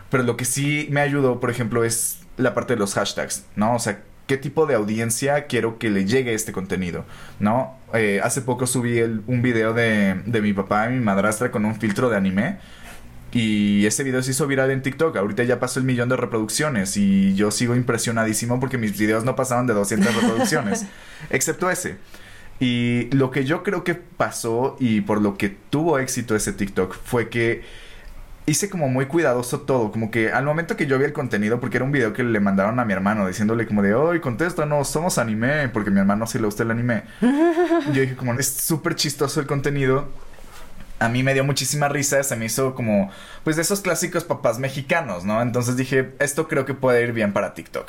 [0.10, 3.75] pero lo que sí me ayudó, por ejemplo, es la parte de los hashtags, ¿no?
[3.75, 7.03] O sea, qué tipo de audiencia quiero que le llegue este contenido,
[7.39, 7.75] ¿no?
[7.93, 11.75] Eh, hace poco subí un video de, de mi papá y mi madrastra con un
[11.75, 12.60] filtro de anime
[13.31, 15.15] y ese video se hizo viral en TikTok.
[15.15, 16.97] Ahorita ya pasó el millón de reproducciones.
[16.97, 20.85] Y yo sigo impresionadísimo porque mis videos no pasaban de 200 reproducciones.
[21.29, 21.97] excepto ese.
[22.59, 26.93] Y lo que yo creo que pasó y por lo que tuvo éxito ese TikTok
[26.93, 27.61] fue que
[28.47, 29.91] hice como muy cuidadoso todo.
[29.91, 32.39] Como que al momento que yo vi el contenido, porque era un video que le
[32.39, 34.21] mandaron a mi hermano diciéndole como de, hoy
[34.67, 37.03] no somos anime, porque mi hermano sí le gusta el anime.
[37.21, 40.09] yo dije como, es súper chistoso el contenido
[40.99, 43.09] a mí me dio muchísima risa, se me hizo como,
[43.43, 45.41] pues de esos clásicos papás mexicanos, ¿no?
[45.41, 47.88] Entonces dije, esto creo que puede ir bien para TikTok.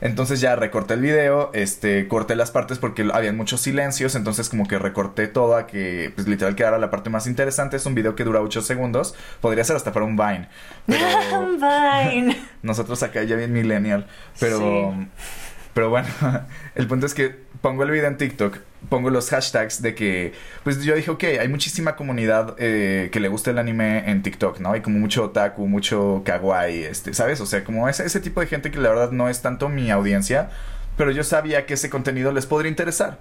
[0.00, 4.66] Entonces ya recorté el video, este, corté las partes porque había muchos silencios, entonces como
[4.66, 7.76] que recorté todo a que, pues literal quedara la parte más interesante.
[7.76, 10.48] Es un video que dura 8 segundos, podría ser hasta para un Vine.
[10.86, 12.36] un Vine.
[12.62, 14.06] Nosotros acá ya bien millennial,
[14.38, 14.94] pero...
[15.74, 16.08] Pero bueno,
[16.74, 20.32] el punto es que pongo el video en TikTok, pongo los hashtags de que,
[20.64, 24.58] pues yo dije, ok, hay muchísima comunidad eh, que le gusta el anime en TikTok,
[24.60, 24.72] ¿no?
[24.72, 27.40] Hay como mucho otaku, mucho kawaii, este, ¿sabes?
[27.40, 29.90] O sea, como ese, ese tipo de gente que la verdad no es tanto mi
[29.90, 30.50] audiencia,
[30.96, 33.18] pero yo sabía que ese contenido les podría interesar.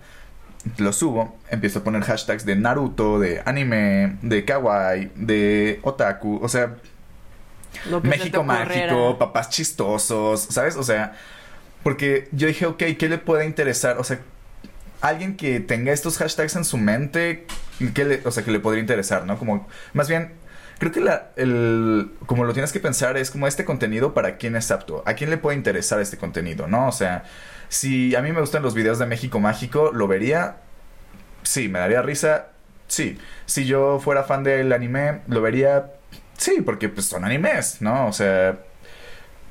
[0.78, 6.50] Lo subo, empiezo a poner hashtags de Naruto, de anime, de kawaii, de otaku, o
[6.50, 6.76] sea,
[8.04, 10.76] México mágico, papás chistosos, ¿sabes?
[10.76, 11.14] O sea,
[11.84, 13.98] porque yo dije, ok, ¿qué le puede interesar?
[14.00, 14.20] O sea,
[15.02, 17.46] alguien que tenga estos hashtags en su mente,
[17.94, 19.38] ¿qué le, o sea, que le podría interesar, ¿no?
[19.38, 20.34] Como, más bien,
[20.78, 24.56] creo que la, el, como lo tienes que pensar es como este contenido para quién
[24.56, 26.88] es apto, a quién le puede interesar este contenido, ¿no?
[26.88, 27.24] O sea,
[27.70, 30.58] si a mí me gustan los videos de México Mágico, ¿lo vería?
[31.44, 32.48] Sí, me daría risa,
[32.88, 33.18] sí.
[33.46, 35.92] Si yo fuera fan del anime, ¿lo vería?
[36.38, 38.08] Sí, porque pues son animes, ¿no?
[38.08, 38.60] O sea,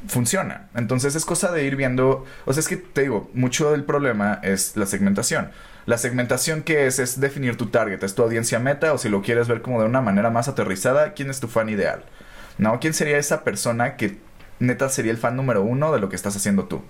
[0.06, 0.68] funciona.
[0.74, 4.40] Entonces es cosa de ir viendo, o sea, es que te digo, mucho del problema
[4.42, 5.50] es la segmentación.
[5.86, 9.22] La segmentación que es es definir tu target, es tu audiencia meta o si lo
[9.22, 12.04] quieres ver como de una manera más aterrizada, ¿quién es tu fan ideal?
[12.58, 12.78] ¿No?
[12.80, 14.18] ¿Quién sería esa persona que
[14.60, 16.82] neta sería el fan número uno de lo que estás haciendo tú?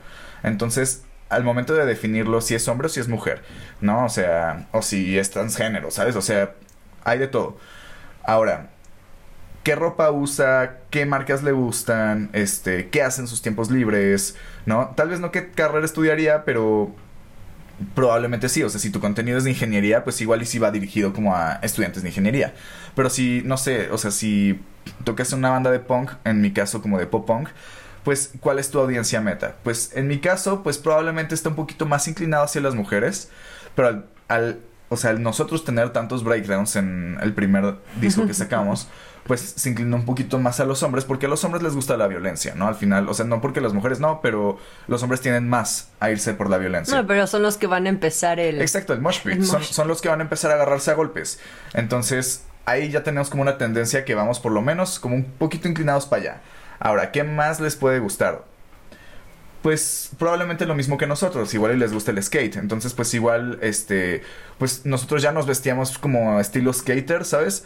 [0.42, 3.42] Entonces, al momento de definirlo, si es hombre o si es mujer,
[3.81, 4.05] ¿no?
[4.05, 6.16] O sea, o si es transgénero, ¿sabes?
[6.16, 6.55] O sea,
[7.05, 7.59] hay de todo.
[8.25, 8.71] Ahora,
[9.68, 14.94] qué ropa usa, qué marcas le gustan, este, qué hace en sus tiempos libres, ¿no?
[14.96, 16.90] Tal vez no qué carrera estudiaría, pero
[17.94, 18.62] probablemente sí.
[18.62, 21.37] O sea, si tu contenido es de ingeniería, pues igual y si va dirigido como
[21.37, 22.54] a estudiantes de ingeniería.
[22.94, 24.59] Pero si, no sé, o sea, si
[25.04, 27.50] tocas una banda de punk, en mi caso como de pop punk,
[28.04, 29.57] pues ¿cuál es tu audiencia meta?
[29.64, 33.28] Pues en mi caso, pues probablemente está un poquito más inclinado hacia las mujeres,
[33.74, 38.88] pero al, al o sea, nosotros tener tantos breakdowns en el primer disco que sacamos,
[39.29, 41.97] pues se inclina un poquito más a los hombres porque a los hombres les gusta
[41.99, 42.67] la violencia, ¿no?
[42.67, 46.11] Al final, o sea, no porque las mujeres no, pero los hombres tienen más a
[46.11, 46.97] irse por la violencia.
[46.97, 48.61] No, pero son los que van a empezar el...
[48.61, 49.43] Exacto, el mosh pit.
[49.43, 51.38] Son, son los que van a empezar a agarrarse a golpes.
[51.75, 55.69] Entonces, ahí ya tenemos como una tendencia que vamos por lo menos como un poquito
[55.69, 56.41] inclinados para allá.
[56.81, 58.45] Ahora, ¿qué más les puede gustar?
[59.62, 63.59] pues probablemente lo mismo que nosotros, igual y les gusta el skate, entonces pues igual
[63.61, 64.23] este
[64.59, 67.64] pues nosotros ya nos vestíamos como estilo skater, ¿sabes?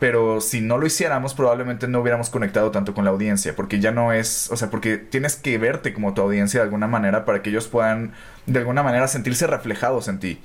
[0.00, 3.92] Pero si no lo hiciéramos, probablemente no hubiéramos conectado tanto con la audiencia, porque ya
[3.92, 7.42] no es, o sea, porque tienes que verte como tu audiencia de alguna manera para
[7.42, 8.12] que ellos puedan
[8.46, 10.42] de alguna manera sentirse reflejados en ti,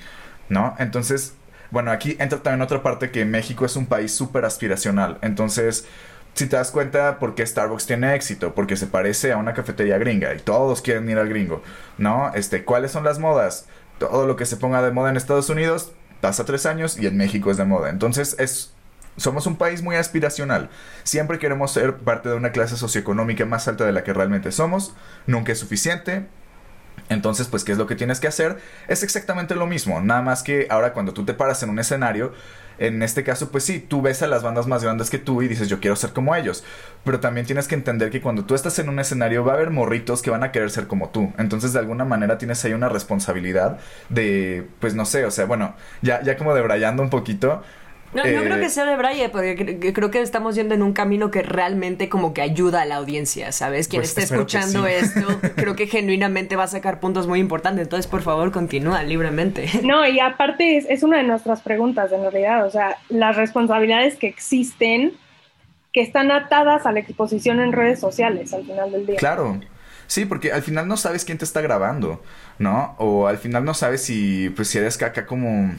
[0.49, 0.75] ¿no?
[0.79, 1.33] Entonces,
[1.71, 5.85] bueno, aquí entra también otra parte que México es un país súper aspiracional, entonces
[6.33, 9.97] si te das cuenta por qué Starbucks tiene éxito, porque se parece a una cafetería
[9.97, 11.61] gringa y todos quieren ir al gringo,
[11.97, 12.31] ¿no?
[12.33, 13.65] Este, ¿cuáles son las modas?
[13.97, 17.17] Todo lo que se ponga de moda en Estados Unidos pasa tres años y en
[17.17, 17.89] México es de moda.
[17.89, 18.73] Entonces es
[19.19, 20.69] somos un país muy aspiracional.
[21.03, 24.93] Siempre queremos ser parte de una clase socioeconómica más alta de la que realmente somos.
[25.27, 26.25] Nunca es suficiente.
[27.09, 28.57] Entonces, pues, ¿qué es lo que tienes que hacer?
[28.87, 30.01] Es exactamente lo mismo.
[30.01, 32.33] Nada más que ahora cuando tú te paras en un escenario,
[32.79, 35.49] en este caso, pues sí, tú ves a las bandas más grandes que tú y
[35.49, 36.63] dices, yo quiero ser como ellos.
[37.03, 39.69] Pero también tienes que entender que cuando tú estás en un escenario va a haber
[39.69, 41.33] morritos que van a querer ser como tú.
[41.37, 45.75] Entonces, de alguna manera tienes ahí una responsabilidad de, pues no sé, o sea, bueno,
[46.01, 47.63] ya, ya como debrayando un poquito,
[48.13, 50.93] no, no creo que eh, sea de Braille, porque creo que estamos yendo en un
[50.93, 53.87] camino que realmente como que ayuda a la audiencia, ¿sabes?
[53.87, 57.83] Quien pues esté escuchando esto, creo que genuinamente va a sacar puntos muy importantes.
[57.83, 59.69] Entonces, por favor, continúa libremente.
[59.89, 62.65] No, y aparte es, es una de nuestras preguntas, en realidad.
[62.65, 65.13] O sea, las responsabilidades que existen,
[65.93, 69.15] que están atadas a la exposición en redes sociales al final del día.
[69.15, 69.59] Claro.
[70.05, 72.21] Sí, porque al final no sabes quién te está grabando,
[72.59, 72.95] ¿no?
[72.97, 75.71] O al final no sabes si, pues, si eres caca como,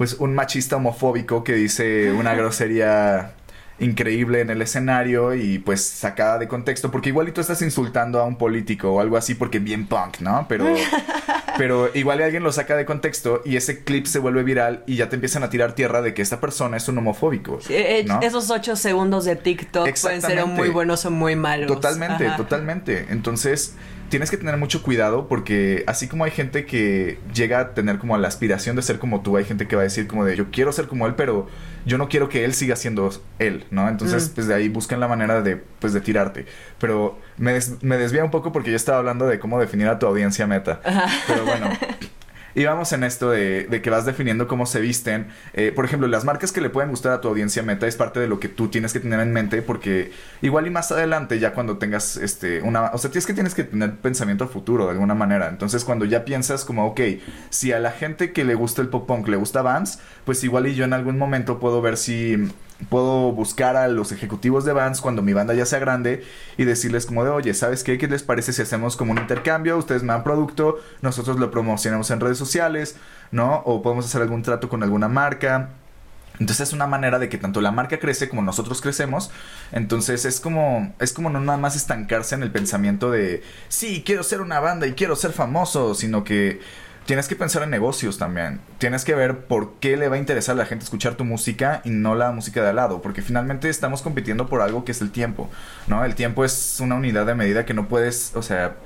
[0.00, 3.34] pues, un machista homofóbico que dice una grosería
[3.80, 8.18] increíble en el escenario y pues sacada de contexto, porque igual y tú estás insultando
[8.18, 10.46] a un político o algo así porque bien punk, ¿no?
[10.48, 10.64] Pero,
[11.58, 15.10] pero igual alguien lo saca de contexto y ese clip se vuelve viral y ya
[15.10, 17.58] te empiezan a tirar tierra de que esta persona es un homofóbico.
[17.68, 21.66] Eh, esos ocho segundos de TikTok pueden ser muy buenos o muy malos.
[21.66, 23.04] Totalmente, totalmente.
[23.10, 23.74] Entonces
[24.10, 28.18] tienes que tener mucho cuidado porque así como hay gente que llega a tener como
[28.18, 30.50] la aspiración de ser como tú, hay gente que va a decir como de yo
[30.50, 31.48] quiero ser como él, pero
[31.86, 33.88] yo no quiero que él siga siendo él, ¿no?
[33.88, 34.34] Entonces, mm.
[34.34, 36.44] pues de ahí buscan la manera de, pues, de tirarte.
[36.78, 40.06] Pero me, me desvía un poco porque yo estaba hablando de cómo definir a tu
[40.06, 40.80] audiencia meta.
[41.26, 41.70] Pero bueno,
[42.54, 45.28] y vamos en esto de, que vas definiendo cómo se visten.
[45.52, 48.20] Eh, por ejemplo, las marcas que le pueden gustar a tu audiencia meta es parte
[48.20, 51.52] de lo que tú tienes que tener en mente porque igual y más adelante ya
[51.52, 52.90] cuando tengas este una...
[52.92, 55.48] O sea, tienes que tienes que tener pensamiento futuro de alguna manera.
[55.48, 57.00] Entonces cuando ya piensas como, ok,
[57.50, 60.66] si a la gente que le gusta el pop punk le gusta Vans, pues igual
[60.66, 62.36] y yo en algún momento puedo ver si
[62.88, 66.24] puedo buscar a los ejecutivos de bands cuando mi banda ya sea grande
[66.56, 67.98] y decirles como de, oye, ¿sabes qué?
[67.98, 69.76] ¿Qué les parece si hacemos como un intercambio?
[69.76, 72.96] Ustedes me dan producto, nosotros lo promocionamos en redes sociales,
[73.30, 73.62] ¿no?
[73.66, 75.70] O podemos hacer algún trato con alguna marca.
[76.38, 79.30] Entonces es una manera de que tanto la marca crece como nosotros crecemos.
[79.72, 84.22] Entonces es como es como no nada más estancarse en el pensamiento de sí, quiero
[84.22, 86.60] ser una banda y quiero ser famoso, sino que
[87.06, 88.60] tienes que pensar en negocios también.
[88.78, 91.80] Tienes que ver por qué le va a interesar a la gente escuchar tu música
[91.84, 93.02] y no la música de al lado.
[93.02, 95.50] Porque finalmente estamos compitiendo por algo que es el tiempo,
[95.86, 96.04] ¿no?
[96.04, 98.76] El tiempo es una unidad de medida que no puedes, o sea,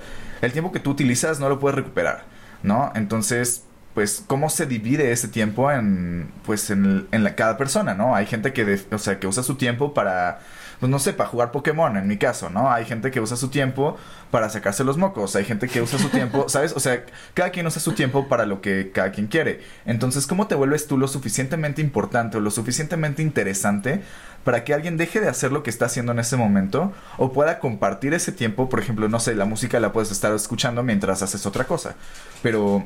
[0.42, 2.24] el tiempo que tú utilizas no lo puedes recuperar,
[2.62, 2.92] ¿no?
[2.94, 8.14] Entonces, pues, ¿cómo se divide ese tiempo en, pues, en, en la, cada persona, ¿no?
[8.14, 10.40] Hay gente que, o sea, que usa su tiempo para
[10.84, 12.70] pues no sé, para jugar Pokémon, en mi caso, ¿no?
[12.70, 13.96] Hay gente que usa su tiempo
[14.30, 16.74] para sacarse los mocos, hay gente que usa su tiempo, ¿sabes?
[16.76, 19.62] O sea, cada quien usa su tiempo para lo que cada quien quiere.
[19.86, 24.02] Entonces, ¿cómo te vuelves tú lo suficientemente importante o lo suficientemente interesante
[24.44, 27.60] para que alguien deje de hacer lo que está haciendo en ese momento o pueda
[27.60, 28.68] compartir ese tiempo?
[28.68, 31.94] Por ejemplo, no sé, la música la puedes estar escuchando mientras haces otra cosa,
[32.42, 32.84] pero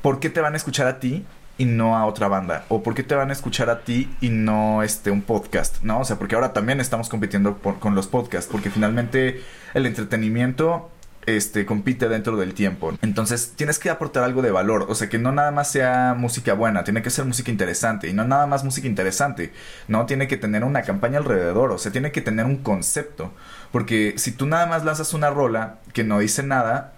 [0.00, 1.26] ¿por qué te van a escuchar a ti
[1.58, 2.64] y no a otra banda?
[2.68, 5.82] ¿O por qué te van a escuchar a ti y no este, un podcast?
[5.82, 6.00] ¿No?
[6.00, 9.42] O sea, porque ahora también estamos compitiendo con los podcasts, porque finalmente
[9.74, 10.90] el entretenimiento
[11.28, 12.94] este, compite dentro del tiempo.
[13.02, 14.86] Entonces tienes que aportar algo de valor.
[14.88, 18.08] O sea, que no nada más sea música buena, tiene que ser música interesante.
[18.08, 19.52] Y no nada más música interesante.
[19.88, 21.72] No, tiene que tener una campaña alrededor.
[21.72, 23.34] O sea, tiene que tener un concepto.
[23.72, 26.94] Porque si tú nada más lanzas una rola que no dice nada,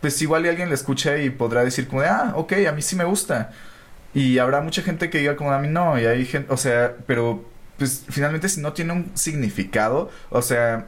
[0.00, 3.04] pues igual alguien le escucha y podrá decir como ah, ok, a mí sí me
[3.04, 3.50] gusta.
[4.16, 6.96] Y habrá mucha gente que diga como a mí no, y hay gente, o sea,
[7.06, 7.44] pero
[7.76, 10.86] pues finalmente si no tiene un significado, o sea,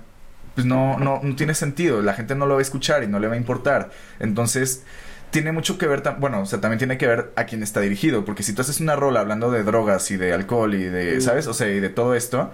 [0.54, 3.18] pues no, no, no tiene sentido, la gente no lo va a escuchar y no
[3.18, 3.90] le va a importar.
[4.18, 4.82] Entonces,
[5.30, 8.24] tiene mucho que ver, bueno, o sea, también tiene que ver a quién está dirigido,
[8.24, 11.48] porque si tú haces una rola hablando de drogas y de alcohol y de, ¿sabes?
[11.48, 12.50] O sea, y de todo esto,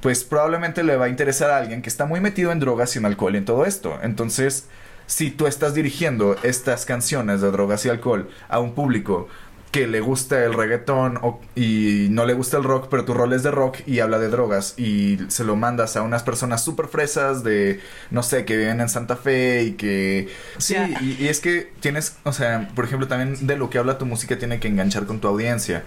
[0.00, 3.00] pues probablemente le va a interesar a alguien que está muy metido en drogas y
[3.00, 3.98] en alcohol y en todo esto.
[4.00, 4.68] Entonces,
[5.06, 9.28] si tú estás dirigiendo estas canciones de drogas y alcohol a un público
[9.74, 11.18] que le gusta el reggaetón
[11.56, 14.28] y no le gusta el rock, pero tu rol es de rock y habla de
[14.28, 17.80] drogas y se lo mandas a unas personas súper fresas de,
[18.12, 20.28] no sé, que viven en Santa Fe y que...
[20.58, 24.06] Sí, y, es que tienes, o sea, por ejemplo, también de lo que habla tu
[24.06, 25.82] música tiene que enganchar con tu audiencia,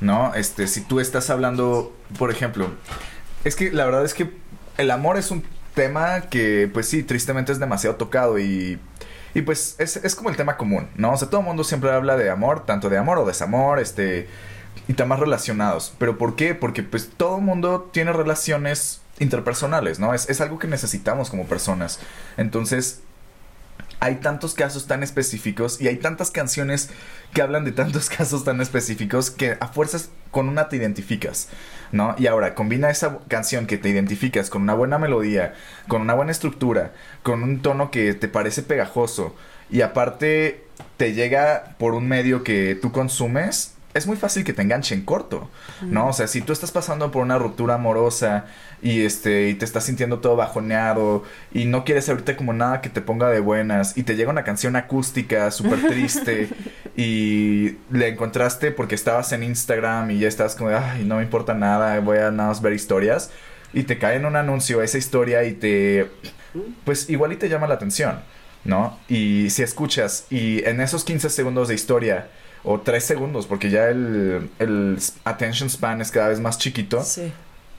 [0.00, 0.32] ¿no?
[0.36, 2.70] Este, si tú estás hablando, por ejemplo,
[3.42, 4.30] es que la verdad es que
[4.78, 5.42] el amor es un
[5.74, 8.78] tema que, pues sí, tristemente es demasiado tocado y
[9.34, 11.12] y pues es, es como el tema común, ¿no?
[11.12, 14.28] O sea, todo el mundo siempre habla de amor, tanto de amor o desamor, este,
[14.88, 15.94] y temas relacionados.
[15.98, 16.54] ¿Pero por qué?
[16.54, 20.14] Porque pues todo el mundo tiene relaciones interpersonales, ¿no?
[20.14, 22.00] Es, es algo que necesitamos como personas.
[22.36, 23.02] Entonces,
[24.02, 26.90] hay tantos casos tan específicos y hay tantas canciones
[27.32, 31.48] que hablan de tantos casos tan específicos que a fuerzas con una te identificas,
[31.92, 32.16] ¿no?
[32.18, 35.54] Y ahora combina esa canción que te identificas con una buena melodía,
[35.86, 36.92] con una buena estructura,
[37.22, 39.36] con un tono que te parece pegajoso
[39.70, 40.64] y aparte
[40.96, 45.02] te llega por un medio que tú consumes es muy fácil que te enganche en
[45.02, 45.50] corto,
[45.82, 46.08] ¿no?
[46.08, 48.46] O sea, si tú estás pasando por una ruptura amorosa
[48.80, 52.88] y este y te estás sintiendo todo bajoneado y no quieres ahorita como nada que
[52.88, 56.48] te ponga de buenas y te llega una canción acústica súper triste
[56.96, 61.54] y le encontraste porque estabas en Instagram y ya estás como, ay, no me importa
[61.54, 63.30] nada, voy a nada más ver historias
[63.74, 66.10] y te cae en un anuncio esa historia y te
[66.84, 68.20] pues igual y te llama la atención,
[68.64, 68.98] ¿no?
[69.08, 72.28] Y si escuchas y en esos 15 segundos de historia
[72.64, 77.02] o tres segundos, porque ya el, el attention span es cada vez más chiquito.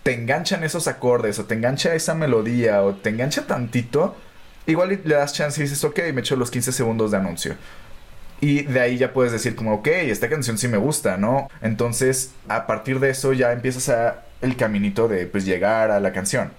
[0.04, 4.16] Te enganchan esos acordes, o te engancha esa melodía, o te engancha tantito,
[4.66, 7.56] igual le das chance y dices, ok, me echo los 15 segundos de anuncio.
[8.42, 11.48] Y de ahí ya puedes decir como, ok, esta canción sí me gusta, ¿no?
[11.62, 16.12] Entonces, a partir de eso ya empiezas a el caminito de, pues, llegar a la
[16.12, 16.52] canción.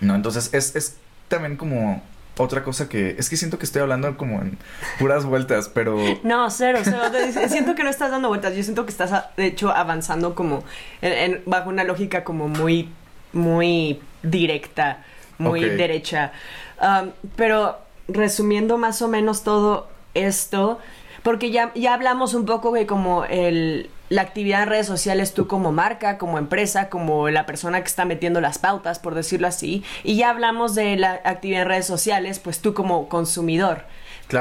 [0.00, 0.14] ¿No?
[0.14, 2.00] Entonces, es, es también como
[2.36, 4.58] otra cosa que es que siento que estoy hablando como en
[4.98, 7.02] puras vueltas, pero no cero, cero.
[7.48, 8.54] siento que no estás dando vueltas.
[8.56, 10.64] Yo siento que estás de hecho avanzando como
[11.00, 12.88] en, bajo una lógica como muy
[13.32, 15.04] muy directa,
[15.38, 16.32] muy derecha.
[16.80, 17.78] Um, pero
[18.08, 20.78] resumiendo más o menos todo esto,
[21.22, 25.46] porque ya, ya hablamos un poco de como el, la actividad en redes sociales tú
[25.46, 29.82] como marca, como empresa, como la persona que está metiendo las pautas, por decirlo así,
[30.02, 33.84] y ya hablamos de la actividad en redes sociales, pues tú como consumidor.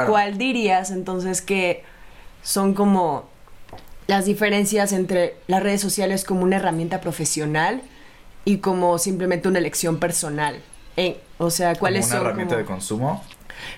[0.08, 1.84] ¿Cuál dirías entonces que
[2.42, 3.26] son como
[4.08, 7.82] las diferencias entre las redes sociales como una herramienta profesional
[8.46, 10.62] y como simplemente una elección personal?
[11.40, 12.20] o sea, ¿cuáles son?
[12.20, 13.24] ¿Una herramienta de consumo?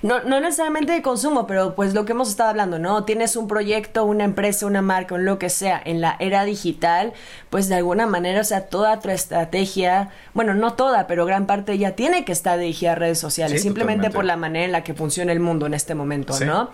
[0.02, 3.04] No, no necesariamente de consumo, pero pues lo que hemos estado hablando, ¿no?
[3.04, 7.14] Tienes un proyecto, una empresa, una marca, lo que sea, en la era digital,
[7.50, 11.78] pues de alguna manera, o sea, toda tu estrategia, bueno, no toda, pero gran parte
[11.78, 14.94] ya tiene que estar dirigida a redes sociales, simplemente por la manera en la que
[14.94, 16.70] funciona el mundo en este momento, ¿no?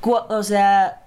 [0.00, 1.02] o sea,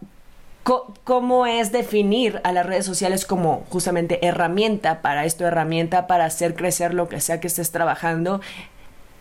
[0.64, 6.54] ¿Cómo es definir a las redes sociales como justamente herramienta para esto, herramienta para hacer
[6.54, 8.42] crecer lo que sea que estés trabajando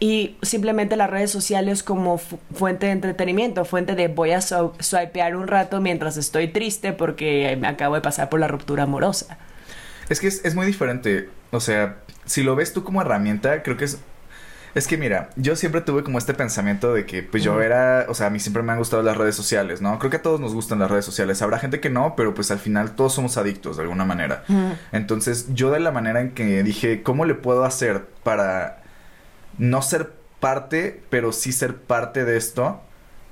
[0.02, 5.46] y simplemente las redes sociales como fuente de entretenimiento, fuente de voy a swipear un
[5.46, 9.38] rato mientras estoy triste porque me acabo de pasar por la ruptura amorosa.
[10.08, 13.84] Es que es, muy diferente, o sea, si lo ves tú como herramienta, creo que
[13.84, 13.98] es...
[14.72, 18.14] Es que mira, yo siempre tuve como este pensamiento de que pues yo era, o
[18.14, 19.98] sea, a mí siempre me han gustado las redes sociales, ¿no?
[19.98, 21.42] Creo que a todos nos gustan las redes sociales.
[21.42, 24.44] Habrá gente que no, pero pues al final todos somos adictos de alguna manera.
[24.92, 28.79] Entonces yo de la manera en que dije, ¿cómo le puedo hacer para
[29.60, 32.80] no ser parte, pero sí ser parte de esto,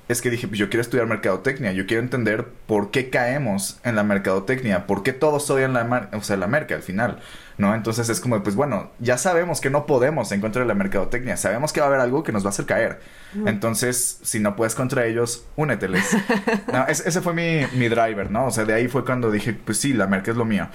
[0.09, 3.97] es que dije, pues yo quiero estudiar mercadotecnia, yo quiero entender por qué caemos en
[3.97, 7.20] la mercadotecnia, por qué todos odian la, o sea, la merca al final,
[7.57, 7.74] ¿no?
[7.74, 11.39] Entonces es como, pues bueno, ya sabemos que no podemos en contra de la mercadotecnia,
[11.39, 13.01] sabemos que va a haber algo que nos va a hacer caer.
[13.47, 16.05] Entonces, si no puedes contra ellos, úneteles.
[16.89, 18.47] ese fue mi, mi driver, ¿no?
[18.47, 20.68] O sea, de ahí fue cuando dije, pues sí, la merca es lo mío.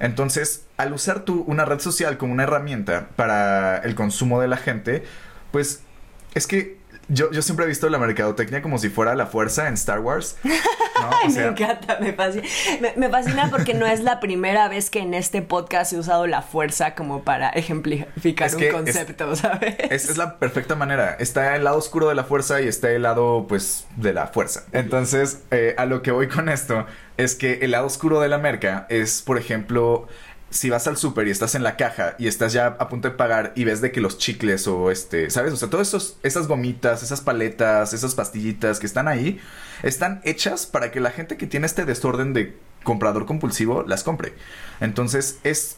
[0.00, 4.56] Entonces, al usar tú una red social como una herramienta para el consumo de la
[4.56, 5.04] gente,
[5.52, 5.82] pues
[6.34, 6.79] es que
[7.10, 10.36] yo, yo siempre he visto la mercadotecnia como si fuera la fuerza en Star Wars.
[11.34, 12.46] me encanta, me fascina.
[12.96, 16.42] Me, fascina porque no es la primera vez que en este podcast he usado la
[16.42, 19.76] fuerza como para ejemplificar un concepto, ¿sabes?
[19.90, 21.16] Es, la perfecta manera.
[21.18, 24.64] Está el lado oscuro de la fuerza y está el lado, pues, de la fuerza.
[24.72, 26.86] Entonces, eh, a lo que voy con esto
[27.16, 30.06] es que el lado oscuro de la merca es, por ejemplo,
[30.50, 33.14] si vas al súper y estás en la caja y estás ya a punto de
[33.14, 35.52] pagar y ves de que los chicles o este, ¿sabes?
[35.52, 39.40] O sea, todas esas gomitas, esas paletas, esas pastillitas que están ahí,
[39.82, 44.34] están hechas para que la gente que tiene este desorden de comprador compulsivo las compre.
[44.80, 45.76] Entonces es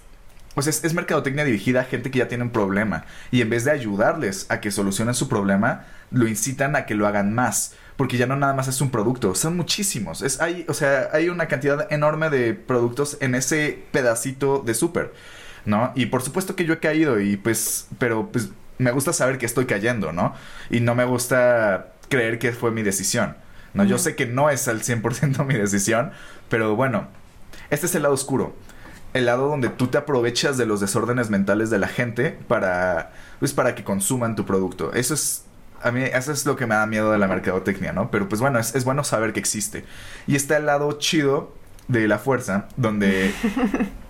[0.55, 3.05] pues es, es, mercadotecnia dirigida a gente que ya tiene un problema.
[3.30, 7.07] Y en vez de ayudarles a que solucionen su problema, lo incitan a que lo
[7.07, 7.74] hagan más.
[7.96, 10.22] Porque ya no nada más es un producto, son muchísimos.
[10.22, 15.12] Es, hay, o sea, hay una cantidad enorme de productos en ese pedacito de súper.
[15.64, 15.92] ¿No?
[15.94, 19.46] Y por supuesto que yo he caído y pues, pero pues me gusta saber que
[19.46, 20.34] estoy cayendo, ¿no?
[20.70, 23.36] Y no me gusta creer que fue mi decisión.
[23.72, 26.11] No, yo sé que no es al 100% mi decisión,
[26.48, 27.07] pero bueno,
[27.70, 28.57] este es el lado oscuro
[29.14, 33.52] el lado donde tú te aprovechas de los desórdenes mentales de la gente para, pues,
[33.52, 34.92] para que consuman tu producto.
[34.92, 35.44] Eso es,
[35.82, 38.10] a mí, eso es lo que me da miedo de la mercadotecnia, ¿no?
[38.10, 39.84] Pero pues bueno, es, es bueno saber que existe.
[40.26, 41.52] Y está el lado chido
[41.88, 43.32] de la fuerza, donde...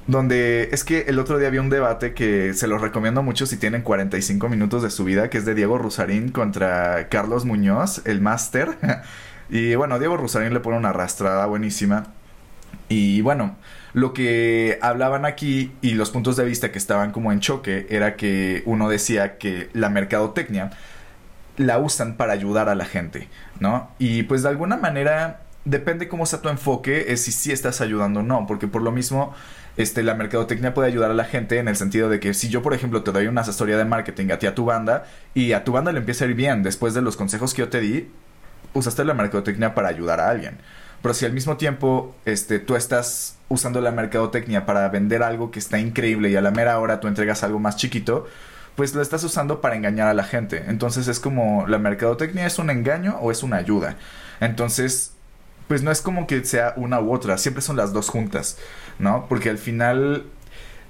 [0.07, 3.57] donde es que el otro día había un debate que se los recomiendo mucho si
[3.57, 8.21] tienen 45 minutos de su vida, que es de Diego Rusarín contra Carlos Muñoz, el
[8.21, 8.77] máster.
[9.51, 12.09] y bueno, Diego Rusarín le pone una arrastrada buenísima.
[12.89, 13.57] Y bueno,
[13.95, 18.17] lo que hablaban aquí y los puntos de vista que estaban como en choque era
[18.17, 20.71] que uno decía que la mercadotecnia
[21.57, 23.29] la usan para ayudar a la gente,
[23.61, 23.91] ¿no?
[23.99, 28.21] Y pues de alguna manera depende cómo sea tu enfoque, es si sí estás ayudando
[28.21, 29.35] o no, porque por lo mismo
[29.77, 32.63] este, la mercadotecnia puede ayudar a la gente en el sentido de que si yo,
[32.63, 35.65] por ejemplo, te doy una asesoría de marketing a ti a tu banda y a
[35.65, 38.11] tu banda le empieza a ir bien después de los consejos que yo te di,
[38.75, 40.59] usaste la mercadotecnia para ayudar a alguien.
[41.03, 45.59] Pero si al mismo tiempo este, tú estás usando la mercadotecnia para vender algo que
[45.59, 48.27] está increíble y a la mera hora tú entregas algo más chiquito,
[48.77, 50.65] pues lo estás usando para engañar a la gente.
[50.69, 53.97] Entonces es como la mercadotecnia es un engaño o es una ayuda.
[54.41, 55.13] Entonces,
[55.69, 58.59] pues no es como que sea una u otra, siempre son las dos juntas,
[58.99, 59.27] ¿no?
[59.29, 60.25] Porque al final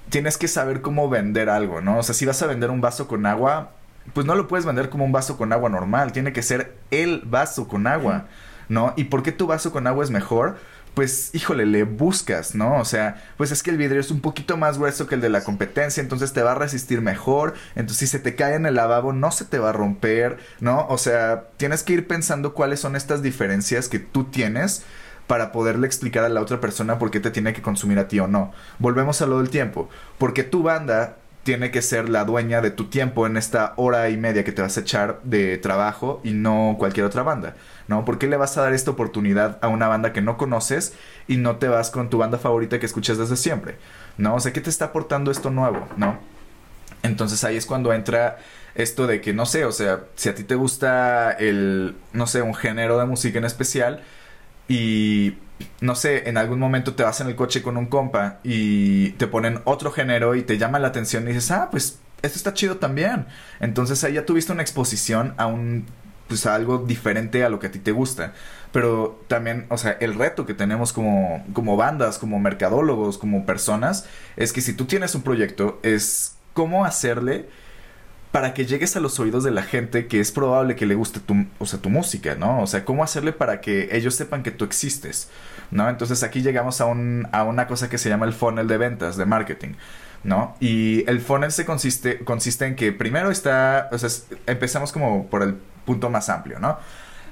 [0.09, 1.97] tienes que saber cómo vender algo, ¿no?
[1.97, 3.71] O sea, si vas a vender un vaso con agua,
[4.13, 7.21] pues no lo puedes vender como un vaso con agua normal, tiene que ser el
[7.25, 8.25] vaso con agua,
[8.73, 8.93] ¿no?
[8.97, 10.57] ¿Y por qué tu vaso con agua es mejor?
[10.93, 12.77] Pues, híjole, le buscas, ¿no?
[12.77, 15.29] O sea, pues es que el vidrio es un poquito más grueso que el de
[15.29, 18.75] la competencia, entonces te va a resistir mejor, entonces si se te cae en el
[18.75, 20.85] lavabo no se te va a romper, ¿no?
[20.89, 24.83] O sea, tienes que ir pensando cuáles son estas diferencias que tú tienes
[25.25, 28.19] para poderle explicar a la otra persona por qué te tiene que consumir a ti
[28.19, 28.51] o no.
[28.77, 32.85] Volvemos a lo del tiempo, porque tu banda tiene que ser la dueña de tu
[32.85, 36.77] tiempo en esta hora y media que te vas a echar de trabajo y no
[36.79, 37.55] cualquier otra banda,
[37.87, 38.05] ¿no?
[38.05, 40.93] ¿Por qué le vas a dar esta oportunidad a una banda que no conoces
[41.27, 43.75] y no te vas con tu banda favorita que escuchas desde siempre,
[44.17, 44.35] ¿no?
[44.35, 46.17] O sea, ¿qué te está aportando esto nuevo, ¿no?
[47.03, 48.37] Entonces ahí es cuando entra
[48.75, 52.41] esto de que, no sé, o sea, si a ti te gusta el, no sé,
[52.41, 54.01] un género de música en especial
[54.67, 55.35] y
[55.81, 59.27] no sé, en algún momento te vas en el coche con un compa y te
[59.27, 62.77] ponen otro género y te llama la atención y dices, ah, pues esto está chido
[62.77, 63.25] también.
[63.59, 65.85] Entonces ahí ya tuviste una exposición a un,
[66.27, 68.33] pues a algo diferente a lo que a ti te gusta.
[68.71, 74.07] Pero también, o sea, el reto que tenemos como, como bandas, como mercadólogos, como personas,
[74.35, 77.47] es que si tú tienes un proyecto, es cómo hacerle
[78.33, 81.19] para que llegues a los oídos de la gente que es probable que le guste
[81.19, 82.63] tu, o sea, tu música, ¿no?
[82.63, 85.29] O sea, cómo hacerle para que ellos sepan que tú existes,
[85.69, 85.87] ¿no?
[85.87, 89.17] Entonces aquí llegamos a, un, a una cosa que se llama el funnel de ventas,
[89.17, 89.73] de marketing.
[90.23, 90.55] ¿no?
[90.59, 94.09] Y el funnel se consiste, consiste en que primero está, o sea,
[94.47, 95.55] empezamos como por el
[95.85, 96.79] punto más amplio, ¿no?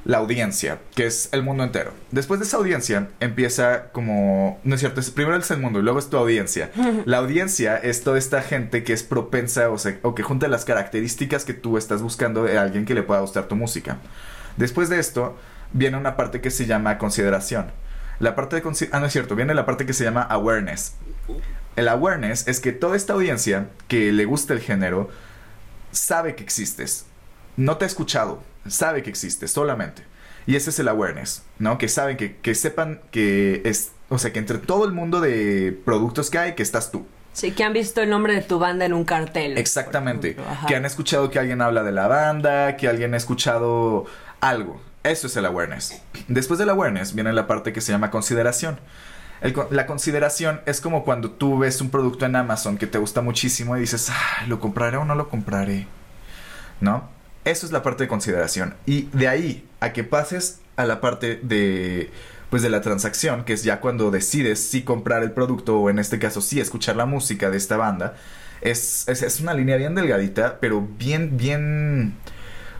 [0.04, 1.94] La audiencia, que es el mundo entero.
[2.12, 6.00] Después de esa audiencia empieza como, no es cierto, primero es el mundo y luego
[6.00, 6.72] es tu audiencia.
[7.06, 11.46] La audiencia es toda esta gente que es propensa o, o que junta las características
[11.46, 13.98] que tú estás buscando de alguien que le pueda gustar tu música.
[14.58, 15.38] Después de esto
[15.74, 17.72] viene una parte que se llama consideración.
[18.20, 20.94] La parte de ah no es cierto, viene la parte que se llama awareness.
[21.76, 25.10] El awareness es que toda esta audiencia que le gusta el género
[25.92, 27.06] sabe que existes.
[27.58, 30.04] No te ha escuchado, sabe que existe solamente.
[30.48, 31.78] Y ese es el awareness, ¿no?
[31.78, 35.80] Que saben, que, que sepan que es, o sea, que entre todo el mundo de
[35.86, 37.06] productos que hay, que estás tú.
[37.34, 39.58] Sí, que han visto el nombre de tu banda en un cartel.
[39.58, 40.36] Exactamente.
[40.68, 44.06] Que han escuchado que alguien habla de la banda, que alguien ha escuchado
[44.42, 44.82] algo.
[45.04, 46.02] Eso es el awareness.
[46.28, 48.80] Después del awareness viene la parte que se llama consideración.
[49.70, 53.78] la consideración es como cuando tú ves un producto en Amazon que te gusta muchísimo
[53.78, 55.88] y dices, ah, ¿lo compraré o no lo compraré?
[56.82, 57.10] ¿No?
[57.46, 58.76] Eso es la parte de consideración.
[58.86, 62.10] Y de ahí a que pases a la parte de
[62.52, 66.00] pues de la transacción, que es ya cuando decides si comprar el producto o en
[66.00, 68.16] este caso si escuchar la música de esta banda,
[68.60, 72.14] es, es, una línea bien delgadita, pero bien, bien,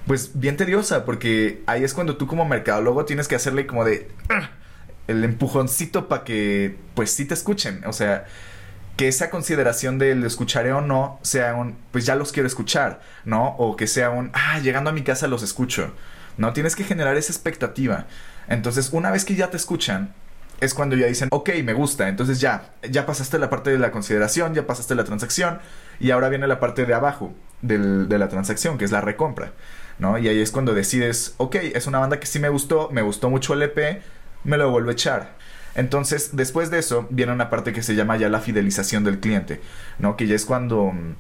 [0.06, 4.10] pues bien tediosa, porque ahí es cuando tú como mercadólogo tienes que hacerle como de
[5.08, 8.26] el empujoncito para que pues sí te escuchen, o sea,
[9.02, 13.56] que esa consideración del escucharé o no sea un, pues ya los quiero escuchar, ¿no?
[13.58, 15.92] O que sea un, ah, llegando a mi casa los escucho,
[16.38, 16.54] ¿no?
[16.54, 18.06] Tienes que generar esa expectativa.
[18.48, 20.14] Entonces, una vez que ya te escuchan,
[20.60, 23.90] es cuando ya dicen, ok, me gusta, entonces ya, ya pasaste la parte de la
[23.90, 25.58] consideración, ya pasaste la transacción,
[26.00, 27.34] y ahora viene la parte de abajo
[27.64, 29.52] del, de la transacción, que es la recompra,
[29.98, 30.20] ¿no?
[30.20, 33.32] Y ahí es cuando decides, ok, es una banda que sí me gustó, me gustó
[33.32, 34.04] mucho el EP,
[34.44, 35.41] me lo vuelvo a echar.
[35.76, 39.62] Entonces, después de eso, viene una parte que se llama ya la fidelización del cliente,
[40.00, 40.18] ¿no?
[40.18, 41.16] Que ya es cuando mm,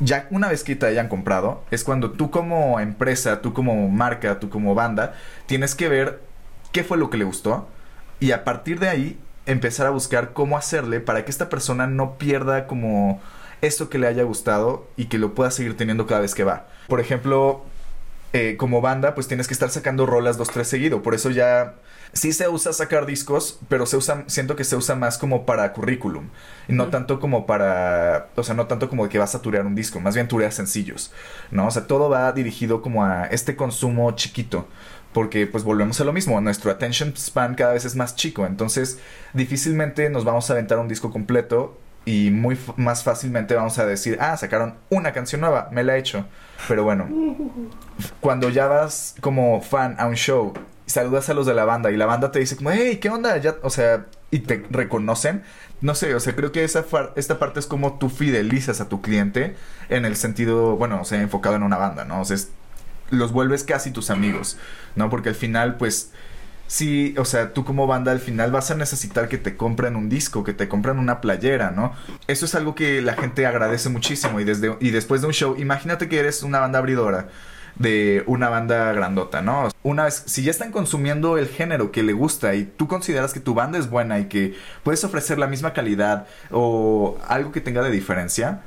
[0.00, 4.40] ya una vez que te hayan comprado, es cuando tú como empresa, tú como marca,
[4.40, 5.14] tú como banda,
[5.46, 6.20] tienes que ver
[6.72, 7.68] qué fue lo que le gustó
[8.20, 12.18] y a partir de ahí empezar a buscar cómo hacerle para que esta persona no
[12.18, 13.20] pierda como
[13.62, 16.66] esto que le haya gustado y que lo pueda seguir teniendo cada vez que va.
[16.88, 17.64] Por ejemplo,
[18.32, 21.02] eh, como banda, pues tienes que estar sacando rolas dos, tres seguido.
[21.02, 21.76] Por eso ya
[22.12, 25.72] sí se usa sacar discos, pero se usa, siento que se usa más como para
[25.72, 26.28] currículum.
[26.68, 29.74] Y no tanto como para, o sea, no tanto como que vas a turear un
[29.74, 31.12] disco, más bien tureas sencillos,
[31.50, 31.66] ¿no?
[31.66, 34.68] O sea, todo va dirigido como a este consumo chiquito.
[35.12, 38.98] Porque pues volvemos a lo mismo, nuestro attention span cada vez es más chico, entonces
[39.32, 44.16] difícilmente nos vamos a aventar un disco completo y muy más fácilmente vamos a decir,
[44.20, 46.24] ah, sacaron una canción nueva, me la he hecho.
[46.68, 47.06] Pero bueno,
[48.20, 50.54] cuando ya vas como fan a un show
[50.86, 53.36] saludas a los de la banda y la banda te dice como, hey, ¿qué onda?
[53.38, 55.42] Ya, o sea, y te reconocen.
[55.80, 56.84] No sé, o sea, creo que esa
[57.16, 59.56] esta parte es como tú fidelizas a tu cliente
[59.88, 62.20] en el sentido, bueno, o sea, enfocado en una banda, ¿no?
[62.20, 62.36] O sea,
[63.10, 64.56] los vuelves casi tus amigos,
[64.94, 65.10] ¿no?
[65.10, 66.12] Porque al final, pues,
[66.66, 70.08] sí, o sea, tú como banda al final vas a necesitar que te compren un
[70.08, 71.92] disco, que te compren una playera, ¿no?
[72.26, 75.56] Eso es algo que la gente agradece muchísimo y, desde, y después de un show,
[75.58, 77.28] imagínate que eres una banda abridora
[77.78, 79.68] de una banda grandota, ¿no?
[79.82, 83.40] Una vez, si ya están consumiendo el género que le gusta y tú consideras que
[83.40, 87.82] tu banda es buena y que puedes ofrecer la misma calidad o algo que tenga
[87.82, 88.62] de diferencia,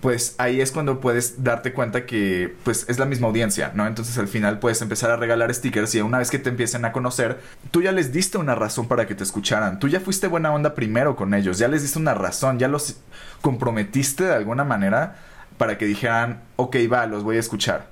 [0.00, 3.86] pues ahí es cuando puedes darte cuenta que pues es la misma audiencia, ¿no?
[3.86, 6.92] Entonces al final puedes empezar a regalar stickers y una vez que te empiecen a
[6.92, 7.40] conocer,
[7.70, 10.74] tú ya les diste una razón para que te escucharan, tú ya fuiste buena onda
[10.74, 12.96] primero con ellos, ya les diste una razón, ya los
[13.42, 15.16] comprometiste de alguna manera
[15.58, 17.90] para que dijeran, ok, va, los voy a escuchar.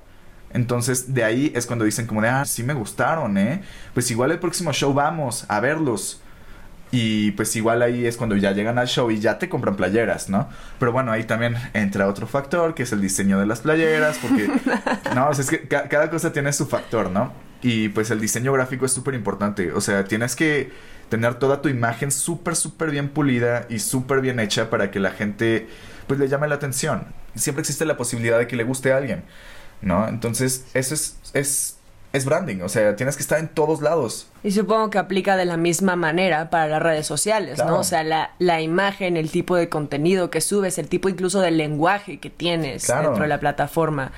[0.53, 3.61] Entonces de ahí es cuando dicen como de, ah, sí me gustaron, ¿eh?
[3.93, 6.21] Pues igual el próximo show vamos a verlos.
[6.91, 10.29] Y pues igual ahí es cuando ya llegan al show y ya te compran playeras,
[10.29, 10.49] ¿no?
[10.77, 14.49] Pero bueno, ahí también entra otro factor, que es el diseño de las playeras, porque,
[15.15, 17.31] no, es que cada cosa tiene su factor, ¿no?
[17.61, 20.71] Y pues el diseño gráfico es súper importante, o sea, tienes que
[21.09, 25.11] tener toda tu imagen súper, súper bien pulida y súper bien hecha para que la
[25.11, 25.67] gente,
[26.07, 27.07] pues le llame la atención.
[27.35, 29.23] Siempre existe la posibilidad de que le guste a alguien,
[29.81, 30.07] ¿no?
[30.07, 31.77] Entonces, eso es, es
[32.13, 34.27] es branding, o sea, tienes que estar en todos lados.
[34.43, 37.79] Y supongo que aplica de la misma manera para las redes sociales, ¿no?
[37.79, 41.57] O sea, la, la, imagen, el tipo de contenido que subes, el tipo incluso del
[41.57, 44.11] lenguaje que tienes dentro de la plataforma.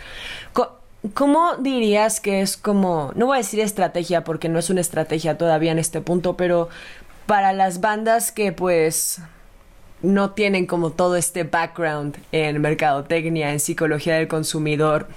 [1.13, 5.37] ¿Cómo dirías que es como, no voy a decir estrategia porque no es una estrategia
[5.37, 6.69] todavía en este punto, pero
[7.25, 9.21] para las bandas que pues
[10.01, 15.07] no tienen como todo este background en mercadotecnia, en psicología del consumidor,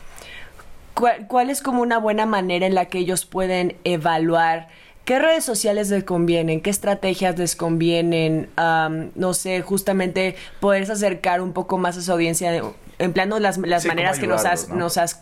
[0.97, 4.69] ¿cuál, es como una buena manera en la que ellos pueden evaluar
[5.05, 11.53] qué redes sociales les convienen, qué estrategias les convienen, no sé, justamente poderse acercar un
[11.53, 12.61] poco más a su audiencia
[12.99, 15.19] empleando las, las maneras que nos has, nos has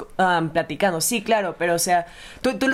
[0.53, 1.01] platicado.
[1.01, 2.07] Sí, claro, pero o sea,
[2.41, 2.68] tú, tú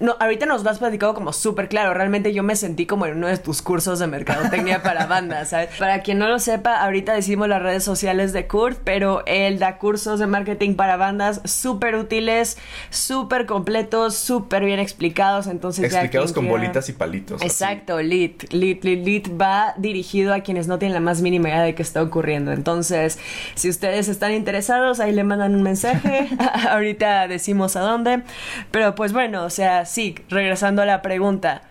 [0.00, 1.94] no, ahorita nos lo has platicado como súper claro.
[1.94, 5.70] Realmente yo me sentí como en uno de tus cursos de mercadotecnia para bandas, ¿sabes?
[5.78, 9.78] Para quien no lo sepa, ahorita decimos las redes sociales de Kurt, pero él da
[9.78, 12.58] cursos de marketing para bandas súper útiles,
[12.90, 15.46] súper completos, súper bien explicados.
[15.46, 17.42] Entonces, explicados con bolitas y palitos.
[17.42, 21.62] Exacto, lit, lit, lit, lit va dirigido a quienes no tienen la más mínima idea
[21.62, 22.52] de qué está ocurriendo.
[22.52, 23.18] Entonces,
[23.54, 26.28] si ustedes están interesados, ahí le mandan un mensaje.
[26.70, 28.22] ahorita decimos a dónde.
[28.70, 31.62] Pero pues bueno, o sea, sí, regresando a la pregunta,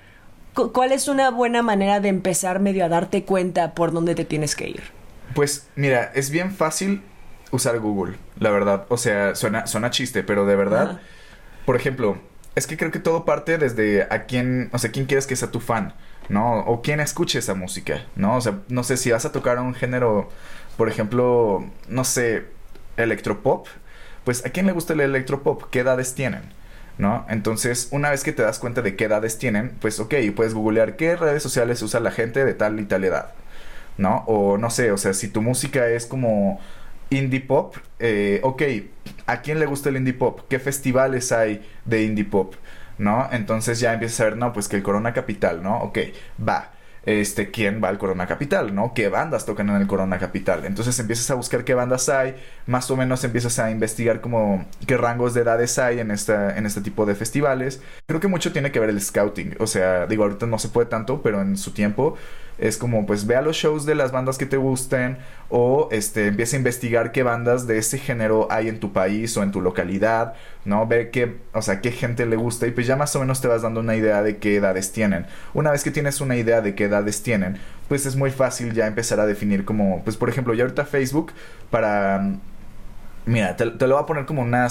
[0.53, 4.55] ¿cuál es una buena manera de empezar medio a darte cuenta por dónde te tienes
[4.55, 4.83] que ir?
[5.33, 7.01] Pues mira, es bien fácil
[7.51, 8.85] usar Google, la verdad.
[8.89, 11.01] O sea, suena, suena chiste, pero de verdad,
[11.65, 12.17] por ejemplo,
[12.55, 15.51] es que creo que todo parte desde a quién, o sea, quién quieres que sea
[15.51, 15.93] tu fan,
[16.29, 16.59] ¿no?
[16.59, 18.35] O quién escuche esa música, ¿no?
[18.35, 20.29] O sea, no sé si vas a tocar un género,
[20.77, 22.45] por ejemplo, no sé,
[22.97, 23.67] electropop,
[24.23, 26.41] pues a quién le gusta el electropop, qué edades tienen.
[26.97, 27.25] ¿No?
[27.29, 30.95] Entonces, una vez que te das cuenta de qué edades tienen, pues ok, puedes googlear
[30.95, 33.31] qué redes sociales usa la gente de tal y tal edad,
[33.97, 34.23] ¿no?
[34.27, 36.59] O no sé, o sea, si tu música es como
[37.09, 38.63] indie pop, eh, ok,
[39.27, 40.41] ¿a quién le gusta el indie pop?
[40.49, 42.55] ¿Qué festivales hay de indie pop?
[42.97, 43.27] ¿No?
[43.31, 45.79] Entonces ya empiezas a ver, no, pues que el Corona Capital, ¿no?
[45.79, 45.99] Ok,
[46.47, 46.71] va
[47.05, 48.93] este, quién va al Corona Capital, ¿no?
[48.93, 50.65] ¿Qué bandas tocan en el Corona Capital?
[50.65, 52.35] Entonces empiezas a buscar qué bandas hay,
[52.67, 56.65] más o menos empiezas a investigar como qué rangos de edades hay en, esta, en
[56.65, 57.81] este tipo de festivales.
[58.05, 60.87] Creo que mucho tiene que ver el scouting, o sea, digo, ahorita no se puede
[60.87, 62.17] tanto, pero en su tiempo
[62.61, 65.17] es como pues ve a los shows de las bandas que te gusten
[65.49, 69.43] o este empieza a investigar qué bandas de ese género hay en tu país o
[69.43, 70.85] en tu localidad, ¿no?
[70.85, 73.47] Ver qué, o sea, qué gente le gusta y pues ya más o menos te
[73.47, 75.25] vas dando una idea de qué edades tienen.
[75.55, 77.57] Una vez que tienes una idea de qué edades tienen,
[77.89, 81.33] pues es muy fácil ya empezar a definir como, pues por ejemplo, ya ahorita Facebook
[81.71, 82.37] para
[83.25, 84.67] mira, te, te lo voy a poner como una,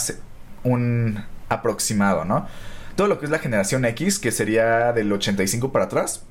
[0.63, 2.47] un aproximado, ¿no?
[2.95, 6.25] Todo lo que es la generación X, que sería del 85 para atrás,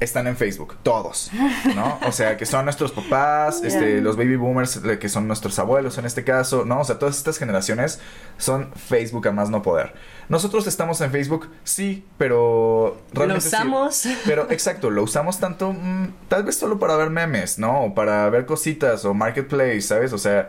[0.00, 1.30] están en Facebook, todos,
[1.74, 1.98] ¿no?
[2.06, 5.98] O sea, que son nuestros papás, este, los baby boomers, eh, que son nuestros abuelos
[5.98, 6.80] en este caso, ¿no?
[6.80, 8.00] O sea, todas estas generaciones
[8.36, 9.94] son Facebook a más no poder.
[10.28, 13.44] Nosotros estamos en Facebook, sí, pero realmente.
[13.44, 14.04] Lo usamos.
[14.24, 17.84] pero exacto, lo usamos tanto, mm, tal vez solo para ver memes, ¿no?
[17.84, 20.12] O para ver cositas o marketplace, ¿sabes?
[20.12, 20.48] O sea.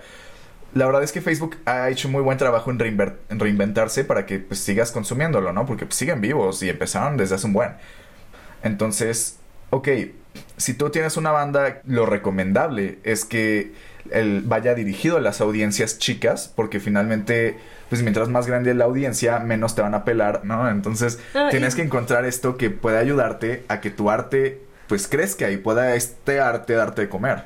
[0.76, 4.60] La verdad es que Facebook ha hecho muy buen trabajo en, reinventarse para que pues,
[4.60, 5.66] sigas consumiéndolo, ¿no?
[5.66, 7.72] Porque pues, siguen vivos y empezaron desde hace un buen.
[8.64, 9.38] Entonces,
[9.70, 9.88] ok,
[10.58, 13.74] si tú tienes una banda, lo recomendable es que
[14.12, 17.58] él vaya dirigido a las audiencias chicas, porque finalmente,
[17.90, 20.70] pues mientras más grande la audiencia, menos te van a pelar, ¿no?
[20.70, 25.52] Entonces, ah, tienes que encontrar esto que pueda ayudarte a que tu arte, pues crezca
[25.52, 27.44] y pueda este arte darte de comer.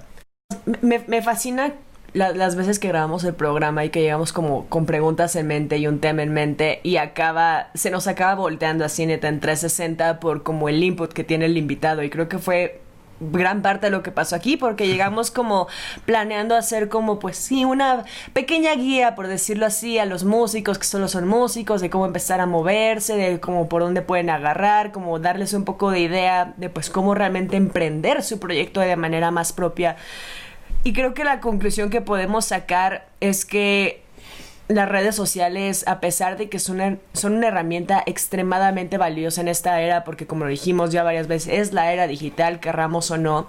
[0.81, 1.73] Me, me fascina
[2.13, 5.87] las veces que grabamos el programa y que llegamos como con preguntas en mente y
[5.87, 10.43] un tema en mente y acaba, se nos acaba volteando así neta en 360 por
[10.43, 12.03] como el input que tiene el invitado.
[12.03, 12.81] Y creo que fue
[13.19, 15.67] gran parte de lo que pasó aquí porque llegamos como
[16.05, 18.03] planeando hacer como pues sí una
[18.33, 22.41] pequeña guía por decirlo así a los músicos que solo son músicos de cómo empezar
[22.41, 26.69] a moverse de cómo por dónde pueden agarrar como darles un poco de idea de
[26.69, 29.95] pues cómo realmente emprender su proyecto de manera más propia
[30.83, 34.03] y creo que la conclusión que podemos sacar es que
[34.67, 39.47] las redes sociales, a pesar de que son una, son una herramienta extremadamente valiosa en
[39.47, 43.17] esta era, porque como lo dijimos ya varias veces, es la era digital, querramos o
[43.17, 43.47] no,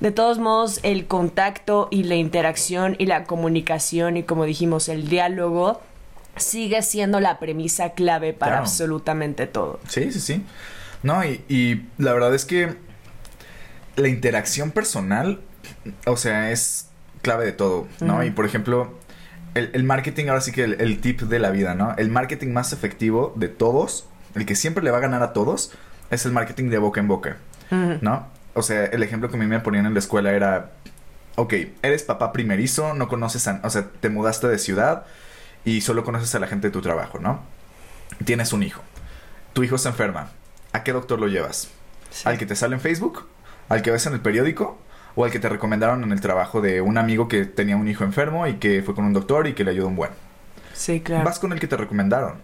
[0.00, 5.08] de todos modos el contacto y la interacción y la comunicación y como dijimos el
[5.08, 5.80] diálogo
[6.36, 9.80] sigue siendo la premisa clave para absolutamente todo.
[9.88, 10.44] Sí, sí, sí.
[11.02, 12.76] No, y, y la verdad es que
[13.96, 15.40] la interacción personal,
[16.06, 16.88] o sea, es
[17.22, 18.22] clave de todo, ¿no?
[18.24, 18.94] Y por ejemplo,
[19.54, 21.94] el, marketing, ahora sí que el, tip de la vida, ¿no?
[21.96, 25.72] El marketing más efectivo de todos, el que siempre le va a ganar a todos,
[26.10, 27.36] es el marketing de boca en boca,
[28.00, 28.26] ¿no?
[28.54, 30.72] O sea, el ejemplo que a mí me ponían en la escuela era,
[31.36, 35.06] ok, eres papá primerizo, no conoces a, o sea, te mudaste de ciudad
[35.64, 37.40] y solo conoces a la gente de tu trabajo, ¿no?
[38.24, 38.82] Tienes un hijo.
[39.52, 40.30] Tu hijo se enferma.
[40.72, 41.68] ¿A qué doctor lo llevas?
[42.24, 43.26] ¿Al que te sale en Facebook?
[43.68, 44.78] ¿Al que ves en el periódico?
[45.18, 48.04] O al que te recomendaron en el trabajo de un amigo que tenía un hijo
[48.04, 50.12] enfermo y que fue con un doctor y que le ayudó un buen.
[50.74, 51.24] Sí, claro.
[51.24, 52.34] Vas con el que te recomendaron.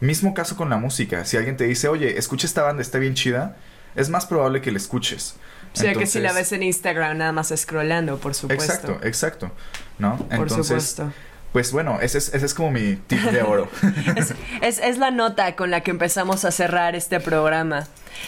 [0.00, 1.24] Mismo caso con la música.
[1.24, 3.56] Si alguien te dice, oye, escucha esta banda, está bien chida,
[3.94, 5.36] es más probable que la escuches.
[5.72, 8.64] O sea, que si la ves en Instagram nada más scrollando, por supuesto.
[8.64, 9.52] Exacto, exacto.
[10.00, 10.16] ¿No?
[10.16, 11.12] Por supuesto.
[11.52, 13.70] Pues bueno, ese es, ese es como mi tip de oro.
[14.60, 17.86] es, es, la nota con la que empezamos a cerrar este programa.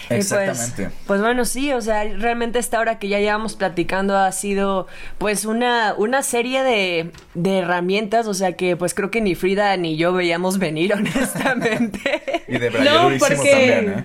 [0.09, 0.91] Pues, Exactamente.
[1.07, 4.87] Pues, bueno, sí, o sea, realmente esta hora que ya llevamos platicando ha sido
[5.19, 9.77] pues una, una serie de, de herramientas, o sea que pues creo que ni Frida
[9.77, 12.45] ni yo veíamos venir, honestamente.
[12.49, 13.35] y de verdad, no, porque...
[13.37, 14.05] también, ¿eh?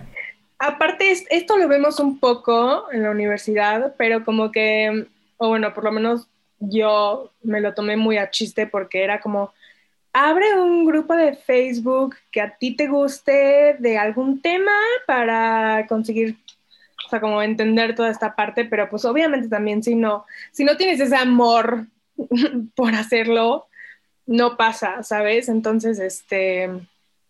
[0.58, 5.06] Aparte, esto lo vemos un poco en la universidad, pero como que,
[5.38, 6.28] o bueno, por lo menos
[6.60, 9.54] yo me lo tomé muy a chiste porque era como,
[10.18, 14.72] abre un grupo de Facebook que a ti te guste de algún tema
[15.06, 16.38] para conseguir,
[17.06, 20.78] o sea, como entender toda esta parte, pero pues obviamente también si no, si no
[20.78, 21.88] tienes ese amor
[22.76, 23.68] por hacerlo,
[24.26, 25.50] no pasa, ¿sabes?
[25.50, 26.70] Entonces, este,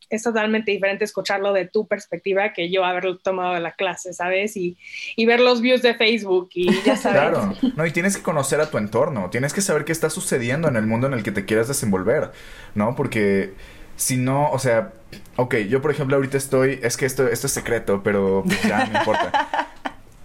[0.09, 4.55] es totalmente diferente escucharlo de tu perspectiva que yo haberlo tomado la clase, ¿sabes?
[4.57, 4.77] Y,
[5.25, 7.19] ver los views de Facebook y ya sabes.
[7.19, 10.67] Claro, no, y tienes que conocer a tu entorno, tienes que saber qué está sucediendo
[10.67, 12.31] en el mundo en el que te quieras desenvolver,
[12.75, 12.95] ¿no?
[12.95, 13.53] Porque
[13.95, 14.93] si no, o sea,
[15.37, 18.85] ok, yo por ejemplo ahorita estoy, es que esto, esto es secreto, pero pues, ya
[18.85, 19.49] no importa.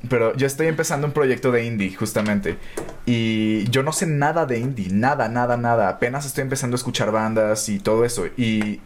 [0.09, 2.57] Pero yo estoy empezando un proyecto de indie, justamente.
[3.05, 5.91] Y yo no sé nada de indie, nada, nada, nada.
[5.91, 8.27] Apenas estoy empezando a escuchar bandas y todo eso.
[8.37, 8.81] Y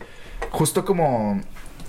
[0.50, 1.40] justo como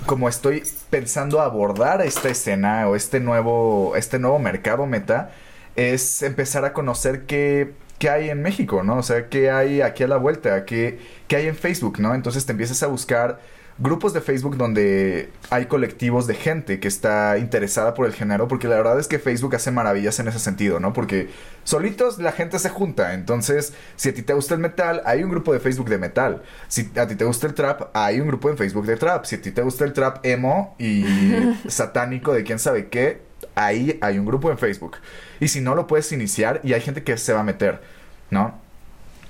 [0.06, 5.32] como estoy pensando abordar esta escena o este nuevo este nuevo mercado meta
[5.76, 8.98] es empezar a conocer qué, qué hay en México, ¿no?
[8.98, 12.16] O sea, qué hay aquí a la vuelta, qué, qué hay en Facebook, ¿no?
[12.16, 13.40] Entonces te empiezas a buscar
[13.78, 18.70] grupos de Facebook donde hay colectivos de gente que está interesada por el género, porque
[18.70, 20.94] la verdad es que Facebook hace maravillas en ese sentido, ¿no?
[20.94, 21.30] Porque
[21.66, 25.30] solitos la gente se junta, entonces si a ti te gusta el metal, hay un
[25.30, 28.50] grupo de Facebook de metal, si a ti te gusta el trap, hay un grupo
[28.50, 31.04] en Facebook de trap, si a ti te gusta el trap emo y
[31.68, 33.22] satánico de quién sabe qué,
[33.56, 34.98] ahí hay un grupo en Facebook.
[35.42, 37.82] Y si no lo puedes iniciar y hay gente que se va a meter,
[38.30, 38.58] ¿no?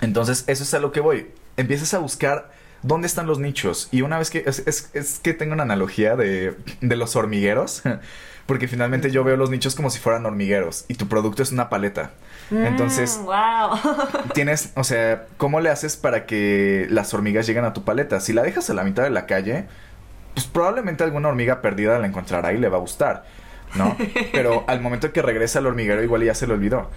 [0.02, 1.32] Entonces eso es a lo que voy.
[1.58, 2.52] Empiezas a buscar
[2.86, 3.90] ¿dónde están los nichos?
[3.92, 7.82] Y una vez que, es, que tengo una analogía de, de los hormigueros,
[8.46, 11.70] porque finalmente yo veo los nichos como si fueran hormigueros y tu producto es una
[11.70, 12.12] paleta.
[12.52, 13.78] Mm, Entonces, wow.
[14.34, 18.20] tienes, o sea, ¿cómo le haces para que las hormigas lleguen a tu paleta?
[18.20, 19.66] Si la dejas a la mitad de la calle,
[20.34, 23.26] pues probablemente alguna hormiga perdida la encontrará y le va a gustar.
[23.76, 23.98] ¿no?
[24.32, 26.90] Pero al momento que regresa al hormiguero igual ya se lo olvidó.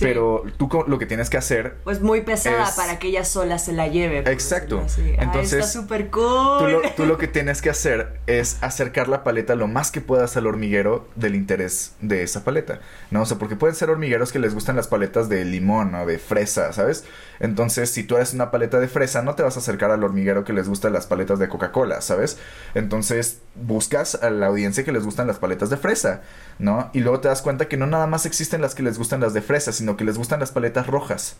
[0.00, 1.76] Pero tú lo que tienes que hacer...
[1.84, 4.18] Pues muy pesada para que ella sola se la lleve.
[4.30, 4.84] Exacto.
[5.18, 5.52] Entonces...
[5.52, 6.82] está súper cool.
[6.96, 10.46] Tú lo, que tienes que hacer es acercar la paleta lo más que puedas al
[10.46, 12.80] hormiguero del interés de esa paleta.
[13.10, 13.22] ¿No?
[13.22, 16.18] O sea, porque pueden ser hormigueros que les gustan las paletas de limón o de
[16.18, 17.04] fresa, ¿sabes?
[17.40, 20.44] Entonces, si tú eres una paleta de fresa, no te vas a acercar al hormiguero
[20.44, 22.38] que les gustan las paletas de Coca-Cola, ¿sabes?
[22.74, 26.22] Entonces, buscas a la audiencia que les gustan las paletas de fresa,
[26.58, 26.90] ¿no?
[26.92, 29.34] Y luego te das cuenta que no nada más existen las que les gustan las
[29.34, 31.36] de fresa, sino que les gustan las paletas rojas,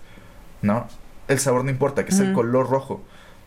[0.63, 0.89] ¿no?
[1.29, 3.03] El sabor no importa, que es el color rojo.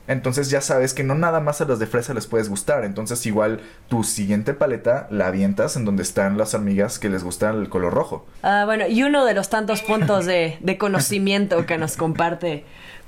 [0.07, 2.85] Entonces ya sabes que no nada más a las de fresa les puedes gustar.
[2.85, 7.49] Entonces igual tu siguiente paleta la avientas en donde están las hormigas que les gusta
[7.49, 8.25] el color rojo.
[8.43, 12.63] Ah, bueno, y uno de los tantos puntos de, conocimiento que nos comparte.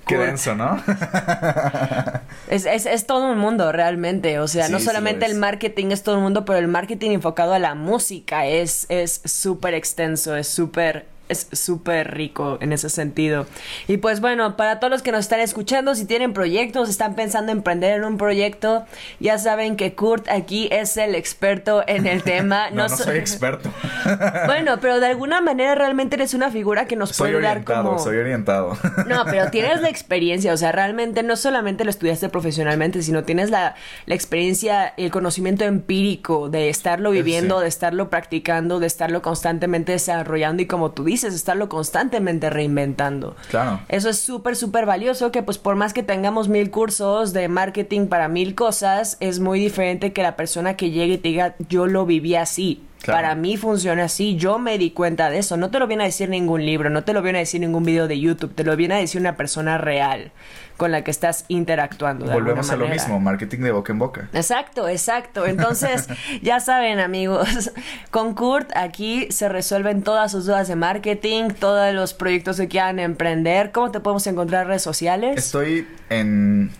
[0.07, 0.81] Qué denso, ¿no?
[2.49, 4.39] es, es, todo un mundo realmente.
[4.39, 7.59] O sea, no solamente el marketing es todo un mundo, pero el marketing enfocado a
[7.59, 8.87] la música es
[9.25, 13.45] súper extenso, es súper es súper rico en ese sentido.
[13.87, 17.51] Y pues bueno, para todos los que nos están escuchando, si tienen proyectos, están pensando
[17.51, 18.85] en emprender en un proyecto,
[19.19, 22.69] ya saben que Kurt aquí es el experto en el tema.
[22.71, 23.71] no, no, soy experto.
[24.47, 27.99] bueno, pero de alguna manera realmente eres una figura que nos soy puede dar como...
[27.99, 28.77] Soy orientado.
[29.07, 33.51] no, pero tienes la experiencia, o sea, realmente no solamente lo estudiaste profesionalmente, sino tienes
[33.51, 33.75] la,
[34.05, 40.63] la experiencia, el conocimiento empírico de estarlo viviendo, de estarlo practicando, de estarlo constantemente desarrollando
[40.63, 43.35] y como tú dices, estarlo constantemente reinventando.
[43.49, 43.81] Claro.
[43.89, 48.07] Eso es súper, súper valioso que pues por más que tengamos mil cursos de marketing
[48.07, 51.87] para mil cosas, es muy diferente que la persona que llegue y te diga yo
[51.87, 52.83] lo viví así.
[53.05, 55.55] Para mí funciona así, yo me di cuenta de eso.
[55.55, 57.85] No te lo viene a decir ningún libro, no te lo viene a decir ningún
[57.85, 60.31] video de YouTube, te lo viene a decir una persona real
[60.79, 62.25] con la que estás interactuando.
[62.25, 64.29] Volvemos a lo mismo, marketing de boca en boca.
[64.33, 65.45] Exacto, exacto.
[65.45, 66.07] Entonces,
[66.41, 67.71] ya saben amigos,
[68.11, 72.97] con Kurt aquí se resuelven todas sus dudas de marketing, todos los proyectos que quieran
[72.97, 73.71] emprender.
[73.71, 75.37] ¿Cómo te podemos encontrar en redes sociales?
[75.37, 76.71] Estoy en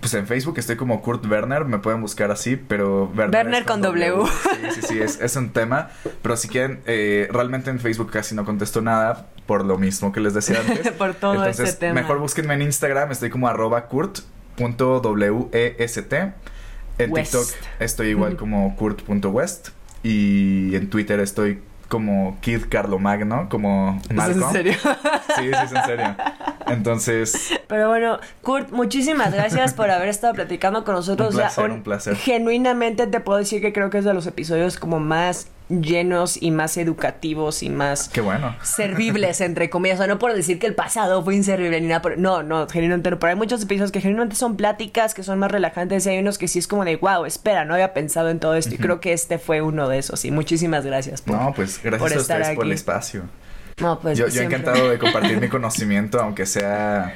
[0.00, 4.26] pues en Facebook estoy como Kurt Werner, me pueden buscar así, pero Werner, con, w.
[4.26, 5.90] Sí, sí, sí, es, un tema.
[6.22, 10.20] Pero si quieren, eh, realmente en Facebook casi no contesto nada por lo mismo que
[10.20, 10.92] les decía antes.
[10.92, 12.00] por todo Entonces, ese tema.
[12.00, 14.26] Mejor búsquenme en Instagram, estoy como arroba kurt.west.
[16.96, 17.46] En TikTok
[17.80, 19.68] estoy igual como kurt.west.
[20.02, 24.40] Y en Twitter estoy como Kid Carlomagno, como Malcolm.
[24.40, 24.72] ¿Es en serio?
[25.36, 26.16] Sí, sí, es en serio.
[26.66, 27.60] Entonces.
[27.68, 31.30] Pero bueno, Kurt, muchísimas gracias por haber estado platicando con nosotros.
[31.30, 32.16] Un placer, un placer.
[32.16, 36.50] Genuinamente te puedo decir que creo que es de los episodios como más llenos y
[36.50, 38.54] más educativos y más Qué bueno.
[38.62, 42.02] servibles entre comillas, o sea, no por decir que el pasado fue inservible ni nada,
[42.02, 42.18] por...
[42.18, 45.50] no, no, genuinamente no, pero hay muchos episodios que genuinamente son pláticas que son más
[45.50, 48.40] relajantes y hay unos que sí es como de wow, espera, no había pensado en
[48.40, 50.24] todo esto y creo que este fue uno de esos.
[50.24, 53.22] Y muchísimas gracias por No, pues gracias por a ustedes por el espacio.
[53.80, 57.12] No, pues yo, yo encantado de compartir mi conocimiento aunque sea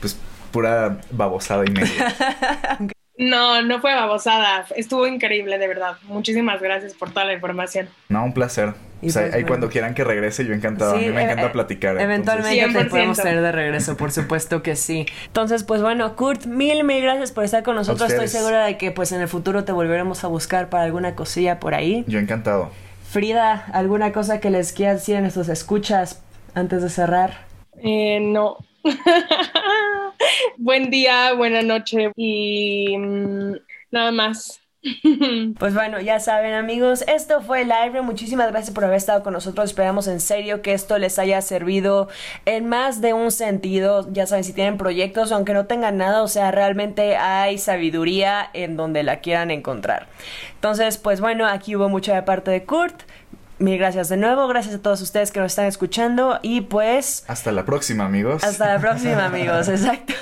[0.00, 0.16] pues
[0.50, 2.14] pura babosada y media.
[3.20, 4.64] No, no fue babosada.
[4.74, 5.96] Estuvo increíble, de verdad.
[6.04, 7.86] Muchísimas gracias por toda la información.
[8.08, 8.70] No, un placer.
[8.70, 10.94] o sea, pues, ahí cuando quieran que regrese, yo encantado.
[10.94, 12.00] a mí me encanta eh, platicar.
[12.00, 15.04] Eventualmente te podemos tener de regreso, por supuesto que sí.
[15.26, 18.10] Entonces, pues bueno, Kurt, mil, mil gracias por estar con nosotros.
[18.10, 21.60] Estoy segura de que pues en el futuro te volveremos a buscar para alguna cosilla
[21.60, 22.04] por ahí.
[22.06, 22.70] Yo encantado.
[23.10, 26.22] Frida, ¿alguna cosa que les quieras decir a nuestros escuchas
[26.54, 27.44] antes de cerrar?
[27.82, 28.56] Eh, no.
[30.58, 33.54] Buen día, buena noche y mm,
[33.90, 34.60] nada más.
[35.58, 38.00] Pues bueno, ya saben amigos, esto fue Live.
[38.00, 39.68] Muchísimas gracias por haber estado con nosotros.
[39.68, 42.08] Esperamos en serio que esto les haya servido
[42.46, 44.08] en más de un sentido.
[44.10, 48.78] Ya saben, si tienen proyectos, aunque no tengan nada, o sea, realmente hay sabiduría en
[48.78, 50.06] donde la quieran encontrar.
[50.54, 53.02] Entonces, pues bueno, aquí hubo mucha de parte de Kurt.
[53.60, 57.24] Mil gracias de nuevo, gracias a todos ustedes que nos están escuchando y pues...
[57.28, 58.42] Hasta la próxima amigos.
[58.42, 60.14] Hasta la próxima amigos, exacto.